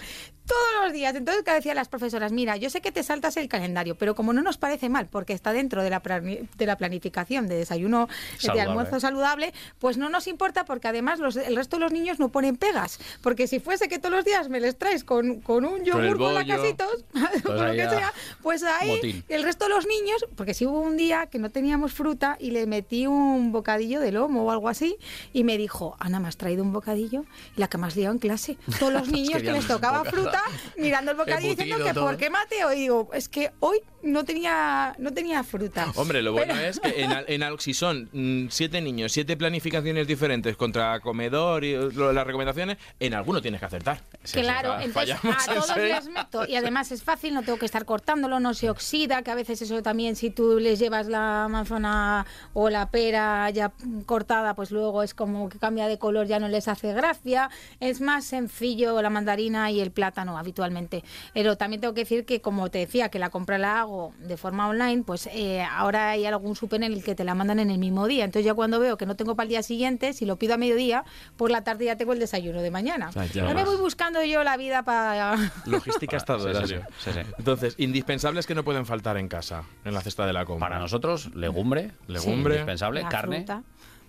[0.49, 1.15] Todos los días.
[1.15, 4.33] Entonces, que decían las profesoras, mira, yo sé que te saltas el calendario, pero como
[4.33, 8.39] no nos parece mal, porque está dentro de la, de la planificación de desayuno, de
[8.41, 8.63] Saludable.
[8.63, 12.31] almuerzo saludable, pues no nos importa porque además los- el resto de los niños no
[12.31, 12.99] ponen pegas.
[13.23, 16.19] Porque si fuese que todos los días me les traes con, con un yogur con,
[16.19, 16.33] bollo.
[16.39, 17.05] lacasitos,
[17.45, 19.25] con lo que sea, pues ahí motín.
[19.29, 22.53] el resto de los niños, porque si hubo un día que no teníamos fruta y
[22.53, 24.97] le metí un bocadillo de lomo o algo así,
[25.33, 27.25] y me dijo, Ana, me has traído un bocadillo,
[27.57, 28.57] y la que más liado en clase.
[28.79, 30.38] Todos los niños que les tocaba bocado.
[30.77, 32.07] Mirando el bocadillo diciendo que todo.
[32.07, 35.91] por qué Mateo, y digo, es que hoy no tenía, no tenía fruta.
[35.97, 39.37] Hombre, lo bueno Pero- es que en, en al- si son mm, siete niños, siete
[39.37, 44.01] planificaciones diferentes contra comedor y lo- las recomendaciones, en alguno tienes que acertar.
[44.33, 45.97] Claro, entonces fallamos a todos enseguida.
[45.97, 46.47] les meto.
[46.47, 49.61] Y además es fácil, no tengo que estar cortándolo, no se oxida, que a veces
[49.63, 53.73] eso también, si tú les llevas la manzana o la pera ya
[54.07, 57.51] cortada, pues luego es como que cambia de color, ya no les hace gracia.
[57.81, 61.05] Es más sencillo la mandarina y el plátano habitualmente.
[61.33, 64.37] Pero también tengo que decir que, como te decía, que la compra la hago de
[64.37, 67.71] forma online, pues eh, ahora hay algún súper en el que te la mandan en
[67.71, 68.25] el mismo día.
[68.25, 70.57] Entonces ya cuando veo que no tengo para el día siguiente, si lo pido a
[70.57, 71.05] mediodía,
[71.37, 73.13] por la tarde ya tengo el desayuno de mañana.
[73.13, 75.37] sea, ya no me voy buscando yo la vida para...
[75.67, 76.67] Logística estadora.
[76.67, 77.31] sí, sí, sí, sí, sí.
[77.39, 80.69] Entonces, indispensables que no pueden faltar en casa, en la cesta de la compra.
[80.69, 81.93] Para nosotros, legumbre.
[82.07, 82.55] Legumbre.
[82.55, 83.03] Indispensable.
[83.03, 83.37] La carne.
[83.39, 83.63] fruta.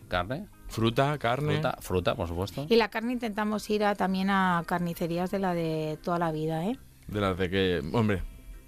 [0.10, 0.47] Carne.
[0.68, 1.53] Fruta, carne.
[1.53, 2.66] Fruta, fruta, por supuesto.
[2.70, 6.66] Y la carne intentamos ir a, también a carnicerías de la de toda la vida,
[6.66, 6.78] ¿eh?
[7.07, 8.22] De las de que, hombre,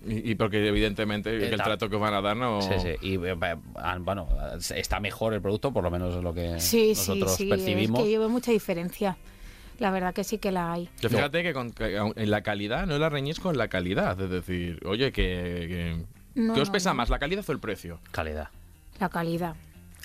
[0.07, 2.59] Y, y porque evidentemente que el trato que van a dar no...
[2.61, 2.89] Sí, sí.
[3.07, 3.35] Y eh,
[3.75, 4.27] ah, bueno,
[4.75, 7.47] está mejor el producto, por lo menos es lo que Sí, sí, nosotros sí.
[7.49, 7.99] percibimos.
[7.99, 9.17] Es que yo veo mucha diferencia.
[9.77, 10.89] La verdad que sí que la hay.
[10.99, 14.19] Que fíjate que, con- que en la calidad no la reñís con la calidad.
[14.19, 15.23] Es decir, oye, que...
[15.23, 16.05] que-
[16.41, 16.95] No, ¿Qué os no, pesa no.
[16.95, 17.99] más, la calidad o el precio?
[18.11, 18.49] Calidad.
[18.99, 19.55] La calidad.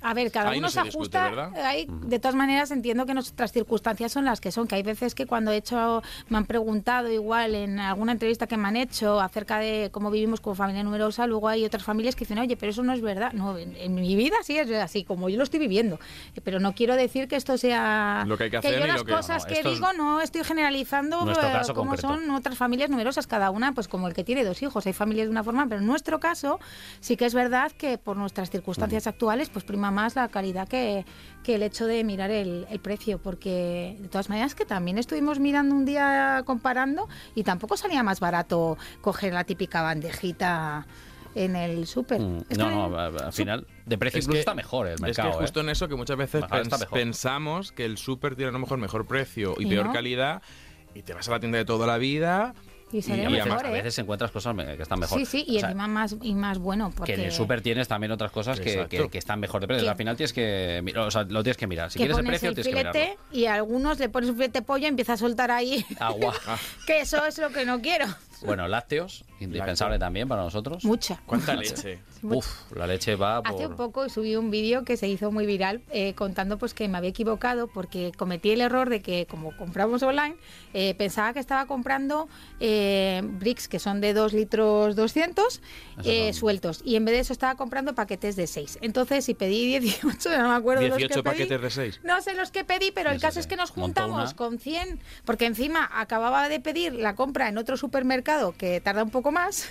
[0.03, 1.51] A ver, cada Ahí uno no se discute, ajusta.
[1.69, 4.67] ahí, de todas maneras, entiendo que nuestras circunstancias son las que son.
[4.69, 8.57] Que hay veces que cuando he hecho, me han preguntado igual en alguna entrevista que
[8.57, 12.21] me han hecho acerca de cómo vivimos como familia numerosa, luego hay otras familias que
[12.25, 13.33] dicen, oye, pero eso no es verdad.
[13.33, 15.99] No, en, en mi vida sí es así, como yo lo estoy viviendo.
[16.45, 18.25] Pero no quiero decir que esto sea.
[18.27, 20.21] Lo que hay que hacer yo y las lo que- cosas no, que digo no
[20.21, 21.35] estoy generalizando eh,
[21.75, 22.09] como concreto.
[22.09, 24.87] son otras familias numerosas, cada una, pues como el que tiene dos hijos.
[24.87, 26.61] Hay familias de una forma, pero en nuestro caso
[27.01, 31.05] sí que es verdad que por nuestras circunstancias actuales, pues prima más la calidad que,
[31.43, 35.41] que el hecho de mirar el, el precio, porque de todas maneras que también estuvimos
[35.41, 40.87] mirando un día comparando y tampoco salía más barato coger la típica bandejita
[41.35, 42.21] en el súper.
[42.21, 44.95] Mm, Es No, que- no, al final, de precio Es incluso que- está mejor el
[44.95, 45.33] Es mercado.
[45.33, 45.63] que justo ¿eh?
[45.65, 49.07] en eso que muchas veces pens- pensamos que el súper tiene a lo mejor mejor
[49.07, 49.93] precio y Y peor no.
[49.93, 50.43] calidad
[50.95, 52.55] y te vas a la tienda de toda la vida
[52.93, 53.73] Y y a veces, mejor, a ¿eh?
[53.73, 55.19] veces encuentras cosas que están mejor.
[55.19, 56.93] Sí, sí, y O sea, encima más, y más bueno.
[56.97, 57.15] Porque...
[57.15, 59.85] que en el súper tienes también otras cosas que, que- que están mejor de precio.
[59.85, 61.91] Que- Al final tienes que, o sea, lo tienes que mirar.
[61.91, 63.23] Si que quieres el precio, el tienes que filete mirarlo.
[63.33, 66.33] y a algunos le pones un filete de pollo y empieza a soltar ahí Agua.
[66.87, 68.07] que eso es lo que no quiero.
[68.43, 70.85] Bueno, lácteos, indispensable también para nosotros.
[70.85, 71.21] Mucha.
[71.27, 72.01] cuánta leche.
[72.23, 73.55] Uf, la leche va por...
[73.55, 76.89] Hace un poco subí un vídeo que se hizo muy viral eh, contando pues que
[76.89, 80.37] me había equivocado porque cometí el error de que como compramos online
[80.75, 82.29] eh, pensaba que estaba comprando
[82.61, 85.61] eh, bricks que son de 2 litros 200
[86.05, 88.79] eh, son- sueltos y en vez de eso estaba comprando paquetes de 6.
[88.83, 91.33] Entonces si pedí 18, no me acuerdo los 18 que pedí.
[91.39, 92.01] paquetes de 6.
[92.05, 94.99] No sé los que pedí, pero el Eso caso es que nos juntamos con 100,
[95.25, 99.69] porque encima acababa de pedir la compra en otro supermercado que tarda un poco más.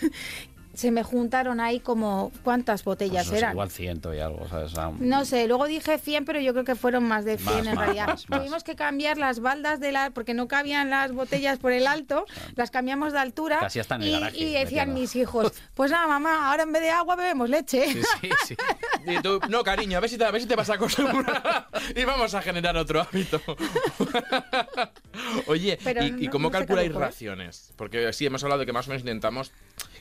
[0.76, 3.52] Se me juntaron ahí como cuántas pues botellas sé, eran.
[3.54, 4.74] igual ciento y algo, ¿sabes?
[5.00, 7.76] No sé, luego dije 100, pero yo creo que fueron más de 100 Más, en
[7.76, 8.08] más, realidad.
[8.08, 8.26] más.
[8.26, 12.26] Tuvimos que cambiar las baldas de la porque no cabían las botellas por el alto,
[12.56, 13.60] las cambiamos de altura.
[13.60, 16.72] Casi hasta en el y, garaje, y decían mis hijos, pues nada, mamá, ahora en
[16.72, 17.86] vez de agua bebemos leche.
[17.92, 18.56] Sí, sí, sí.
[19.08, 21.68] Y tú, no, cariño, a ver si te, a ver si te vas a acostumbrar
[21.96, 23.40] y vamos a generar otro hábito.
[25.48, 26.94] Oye, Pero ¿y, cómo no calculáis ¿eh?
[26.94, 27.74] raciones?
[27.76, 29.52] Porque sí hemos hablado de que más o menos intentamos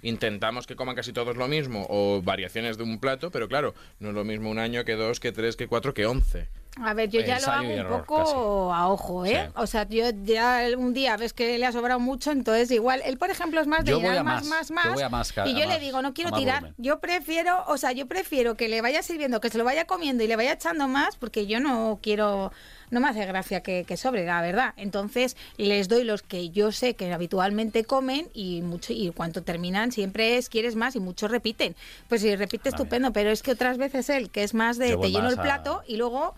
[0.09, 4.11] intentamos que coman casi todos lo mismo o variaciones de un plato, pero claro, no
[4.11, 6.48] es lo mismo un año que dos, que tres, que cuatro, que once.
[6.82, 9.44] A ver, yo ya lo hago un error, poco a ojo, ¿eh?
[9.46, 9.52] Sí.
[9.55, 13.16] O sea, yo ya un día ves que le ha sobrado mucho, entonces igual, él
[13.16, 14.94] por ejemplo es más de Yo voy llenar a más, más, más, yo más.
[14.94, 16.62] voy a más ca- y yo a le más- digo, no quiero tirar.
[16.62, 16.74] volumen.
[16.78, 20.24] Yo prefiero, o sea, yo prefiero que le vaya sirviendo, que se lo vaya comiendo
[20.24, 22.52] y le vaya echando más, porque yo no quiero,
[22.95, 24.72] no me hace gracia que, que sobre, la verdad.
[24.78, 29.92] Entonces les doy los que yo sé que habitualmente comen y mucho y cuanto terminan
[29.92, 31.74] siempre es quieres más y muchos repiten.
[32.09, 35.01] Pues si repite estupendo, pero es que otras veces él, que es más de Yo
[35.01, 36.34] te lleno el a- plato y luego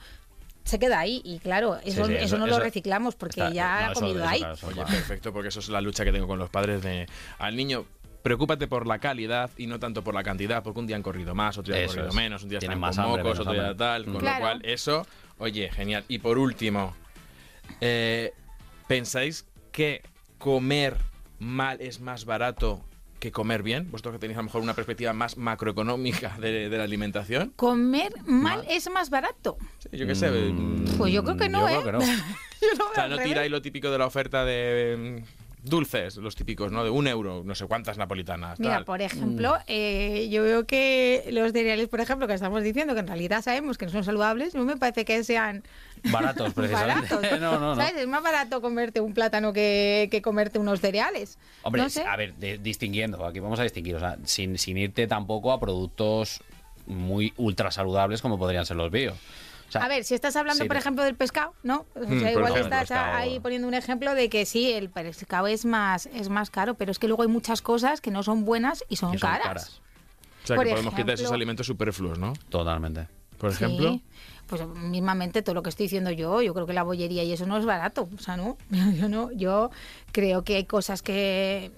[0.65, 3.81] se queda ahí y claro, eso, sí, eso, eso- no lo reciclamos porque está- ya
[3.83, 4.39] no, ha eso- comido eso ahí.
[4.41, 7.07] claro, Oye, perfecto, porque eso es la lucha que tengo con los padres de
[7.39, 7.85] al niño.
[8.23, 11.37] Preocúpate por la calidad y no tanto por la cantidad, porque un día han corrido
[11.37, 12.15] más, otro día han corrido es.
[12.17, 13.79] menos, un día Tienen están más con hambre, mocos, menos otro día hambre.
[13.79, 14.35] tal, con Claro.
[14.39, 15.07] lo cual eso,
[15.39, 16.05] oye, genial.
[16.09, 16.95] Y por último,
[17.81, 18.33] eh,
[18.89, 20.03] ¿pensáis que
[20.39, 20.97] comer
[21.39, 22.81] mal es más barato
[23.21, 23.91] que comer bien?
[23.91, 27.53] Vosotros que tenéis a lo mejor una perspectiva más macroeconómica de, de la alimentación.
[27.57, 29.57] Comer mal es más barato.
[29.79, 30.31] Sí, yo qué sé.
[30.31, 31.83] mm, Pues yo creo que no, yo ¿eh?
[31.83, 32.13] creo que no.
[32.59, 35.36] Yo lo O sea, no tiráis lo típico de la oferta de mm,
[35.67, 36.83] dulces, los típicos, ¿no?
[36.85, 38.59] De un euro, no sé cuántas napolitanas.
[38.59, 38.85] Mira, tal.
[38.85, 43.07] por ejemplo, eh, yo veo que los cereales, por ejemplo, que estamos diciendo que en
[43.07, 45.63] realidad sabemos que no son saludables, no me parece que sean
[46.11, 47.15] Baratos, precisamente.
[47.15, 47.41] baratos.
[47.41, 47.77] no, no, no.
[47.77, 47.97] ¿Sabes?
[48.03, 51.39] Es más barato comerte un plátano que, que comerte unos cereales.
[51.63, 52.03] Hombre, no sé.
[52.05, 55.61] a ver, de- distinguiendo, aquí vamos a distinguir, o sea, sin, sin irte tampoco a
[55.61, 56.41] productos
[56.87, 59.15] muy ultra saludables como podrían ser los bio.
[59.69, 61.87] O sea, A ver, si estás hablando, sí, por ejemplo, del pescado, ¿no?
[61.95, 63.15] O sea, Mm, por igual ejemplo, estás pescado.
[63.17, 66.93] ahí poniendo un ejemplo de que sí, el pescado es más, es más caro, pero
[66.93, 69.81] es que luego hay muchas cosas que no son buenas y son, son caras.
[70.45, 72.33] O sea, por que podemos quitar esos ejemplo- alimentos superfluos, ¿no?
[72.49, 73.09] Totalmente.
[73.39, 73.65] Por Sí.
[73.65, 74.01] ejemplo.
[74.47, 77.47] Pues mismamente todo lo que estoy diciendo yo, yo creo que la bollería y eso
[77.47, 78.57] no es barato, o sea, no,
[78.95, 79.73] yo no, yo
[80.13, 81.73] creo que hay cosas que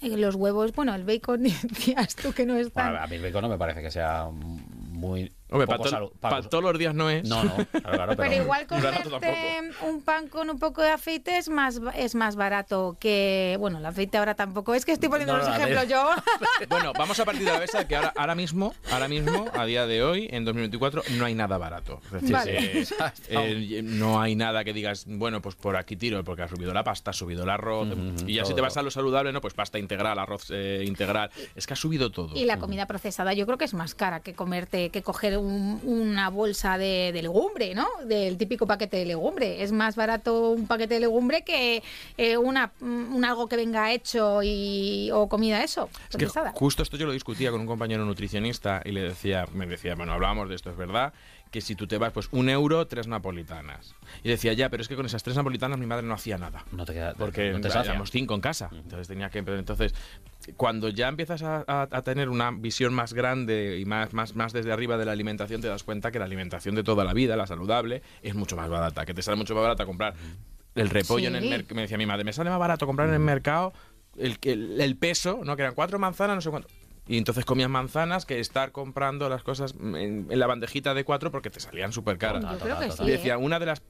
[0.00, 3.16] eh, los huevos, bueno, el bacon decías tú que no es tan Bueno, a mí
[3.16, 6.94] el bacon no me parece que sea muy Hombre, para, to- para todos los días
[6.94, 7.28] no es.
[7.28, 11.36] No, no, claro, claro, Pero, pero, igual comerte un pan con un poco de aceite
[11.38, 13.56] es más, es más barato que...
[13.60, 14.74] Bueno, el aceite ahora tampoco.
[14.74, 16.08] Es que estoy poniendo No, los ejemplos yo.
[16.68, 19.64] Bueno, vamos a partir de la base de que ahora, ahora mismo, ahora mismo, a
[19.66, 22.00] día de hoy, en 2024, no hay nada barato.
[22.06, 22.80] Es decir, Vale.
[22.80, 22.86] eh,
[23.28, 26.82] eh, no hay nada que digas, bueno, pues por aquí tiro, porque ha subido la
[26.84, 27.88] pasta, ha subido el arroz,
[28.26, 31.30] y ya si te vas a lo saludable, no, pues pasta integral, arroz eh, integral.
[31.54, 32.34] Es que ha subido todo.
[32.34, 35.80] Y la comida procesada yo creo que es más cara que comerte, que coger un-
[35.84, 37.86] una bolsa de, de legumbre, ¿no?
[38.06, 39.62] Del típico paquete de legumbre.
[39.62, 41.82] Es más barato un paquete de legumbre que
[42.16, 46.52] eh, una, un algo que venga hecho y, o comida eso, Es que procesada.
[46.54, 50.12] justo esto yo lo discutía con un compañero nutricionista y le decía, me decía, bueno,
[50.12, 51.12] hablábamos de esto, es verdad,
[51.54, 53.94] que si tú te vas, pues un euro, tres napolitanas.
[54.24, 56.64] Y decía, ya, pero es que con esas tres napolitanas mi madre no hacía nada.
[56.72, 58.70] no te queda, Porque no te éramos cinco en casa.
[58.72, 59.40] Entonces tenía que.
[59.44, 59.94] pero Entonces,
[60.56, 64.52] cuando ya empiezas a, a- a tener una visión más grande y más, más, más
[64.52, 67.36] desde arriba de la alimentación, te das cuenta que la alimentación de toda la vida,
[67.36, 69.06] la saludable, es mucho más barata.
[69.06, 70.14] Que te sale mucho más barata comprar
[70.74, 71.76] el repollo en el mercado.
[71.76, 73.72] Me decía mi madre, me sale más barato comprar en el mercado
[74.18, 75.54] el, que- el, el peso, ¿no?
[75.54, 76.68] Que eran cuatro manzanas, no sé cuánto.
[77.06, 81.30] Y entonces comías manzanas que estar comprando las cosas en, en la bandejita de cuatro
[81.30, 82.42] porque te salían súper caras.
[82.42, 83.02] Yo creo que sí.
[83.04, 83.12] Y ¿eh?
[83.12, 83.82] decía, una de las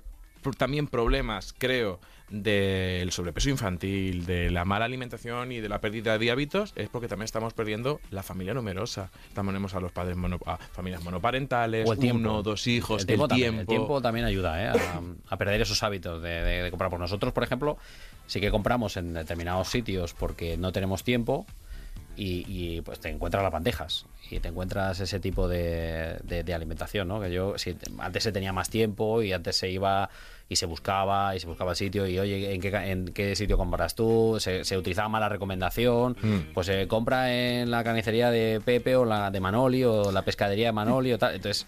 [0.42, 6.18] pr- también problemas, creo, del sobrepeso infantil, de la mala alimentación y de la pérdida
[6.18, 9.10] de hábitos es porque también estamos perdiendo la familia numerosa.
[9.32, 12.18] Tenemos a los padres mono- a familias monoparentales, O el tiempo.
[12.18, 13.70] uno, dos hijos, el tiempo, también, el tiempo.
[13.86, 14.68] tiempo también ayuda ¿eh?
[14.68, 15.00] a,
[15.32, 16.90] a perder esos hábitos de, de- de comprar.
[16.90, 17.78] Por nosotros, por ejemplo,
[18.26, 21.46] sí que compramos en determinados sitios porque no tenemos tiempo
[22.16, 26.54] y, y, pues te encuentras las bandejas y te encuentras ese tipo de, de- de
[26.54, 27.20] alimentación, ¿no?
[27.20, 30.08] Que yo si, antes se tenía más tiempo y antes se iba
[30.48, 33.56] y se buscaba y se buscaba el sitio y oye, ¿en qué, en qué sitio
[33.56, 34.36] compras tú?
[34.38, 36.16] Se, se utilizaba más la recomendación,
[36.52, 40.66] pues se compra en la carnicería de Pepe o la de Manoli o la pescadería
[40.66, 41.34] de Manoli o tal.
[41.34, 41.66] Entonces,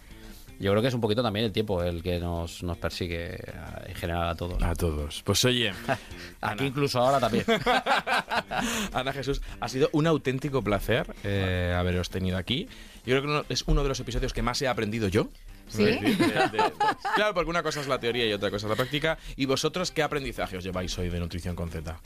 [0.58, 3.82] yo creo que es un poquito también el tiempo el que nos, nos persigue a-
[3.86, 4.62] en general a todos.
[4.62, 5.22] A todos.
[5.24, 5.72] Pues oye,
[6.40, 7.44] Aquí incluso ahora también.
[8.92, 12.68] Ana Jesús, ha sido un auténtico placer eh, haberos tenido aquí.
[13.04, 15.28] Yo creo que es uno de los episodios que más he aprendido yo.
[15.68, 15.84] ¿Sí?
[15.84, 16.72] De- de- de-
[17.16, 19.18] claro, porque una cosa es la teoría y otra cosa es la práctica.
[19.36, 21.98] ¿Y vosotros qué aprendizaje os lleváis hoy de Nutrición con Z?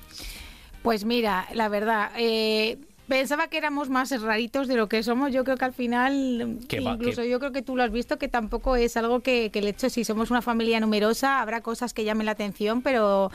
[0.82, 2.78] Pues mira, la verdad, eh,
[3.10, 5.32] pensaba que éramos más raritos de lo que somos.
[5.32, 8.28] Yo creo que al final, va, incluso yo creo que tú lo has visto, que
[8.28, 12.04] tampoco es algo que, que el hecho, si somos una familia numerosa, habrá cosas que
[12.04, 13.32] llamen la atención, pero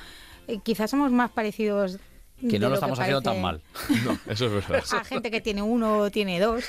[0.48, 2.00] eh, quizás somos más parecidos.
[2.42, 3.62] Que no lo que estamos haciendo tan mal.
[4.04, 4.84] No, eso es verdad.
[4.92, 6.66] A gente que tiene uno o tiene dos.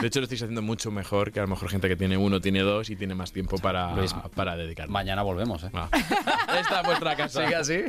[0.00, 2.40] De hecho, lo estáis haciendo mucho mejor que a lo mejor gente que tiene uno,
[2.40, 4.88] tiene dos y tiene más tiempo para, Luis, para dedicar.
[4.88, 5.70] Mañana volvemos, ¿eh?
[5.72, 5.88] Ah.
[6.60, 7.42] Esta es vuestra casa.
[7.42, 7.84] Sigue así.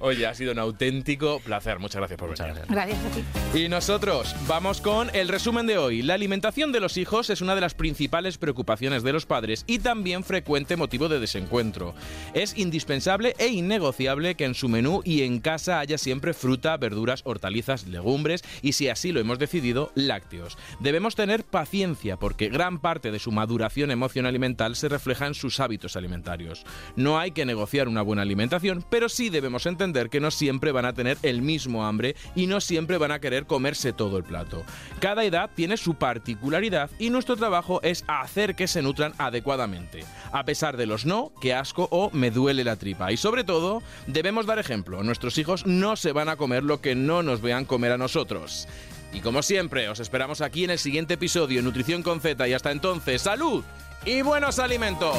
[0.00, 1.78] Oye, ha sido un auténtico placer.
[1.78, 2.64] Muchas gracias por Muchas venir.
[2.68, 2.98] gracias.
[3.02, 3.58] Gracias a ti.
[3.64, 6.02] Y nosotros vamos con el resumen de hoy.
[6.02, 9.80] La alimentación de los hijos es una de las principales preocupaciones de los padres y
[9.80, 11.94] también frecuente motivo de desencuentro.
[12.34, 17.22] Es indispensable e innegociable que en su menú y en casa haya siempre fruta, verduras,
[17.24, 20.56] hortalizas, legumbres y si así lo hemos decidido, lácteos.
[20.80, 25.34] Debemos tener paciencia porque gran parte de su maduración emocional y mental se refleja en
[25.34, 26.64] sus hábitos alimentarios.
[26.96, 30.84] No hay que negociar una buena alimentación, pero sí debemos entender que no siempre van
[30.84, 34.64] a tener el mismo hambre y no siempre van a querer comerse todo el plato.
[35.00, 40.44] Cada edad tiene su particularidad y nuestro trabajo es hacer que se nutran adecuadamente, a
[40.44, 43.12] pesar de los no, que asco o me duele la tripa.
[43.12, 45.02] Y sobre todo, debemos dar ejemplo.
[45.02, 48.68] Nuestros hijos no se van a comer lo que no nos vean comer a nosotros.
[49.12, 52.70] Y como siempre, os esperamos aquí en el siguiente episodio, Nutrición con Z, y hasta
[52.72, 53.64] entonces, salud
[54.04, 55.16] y buenos alimentos.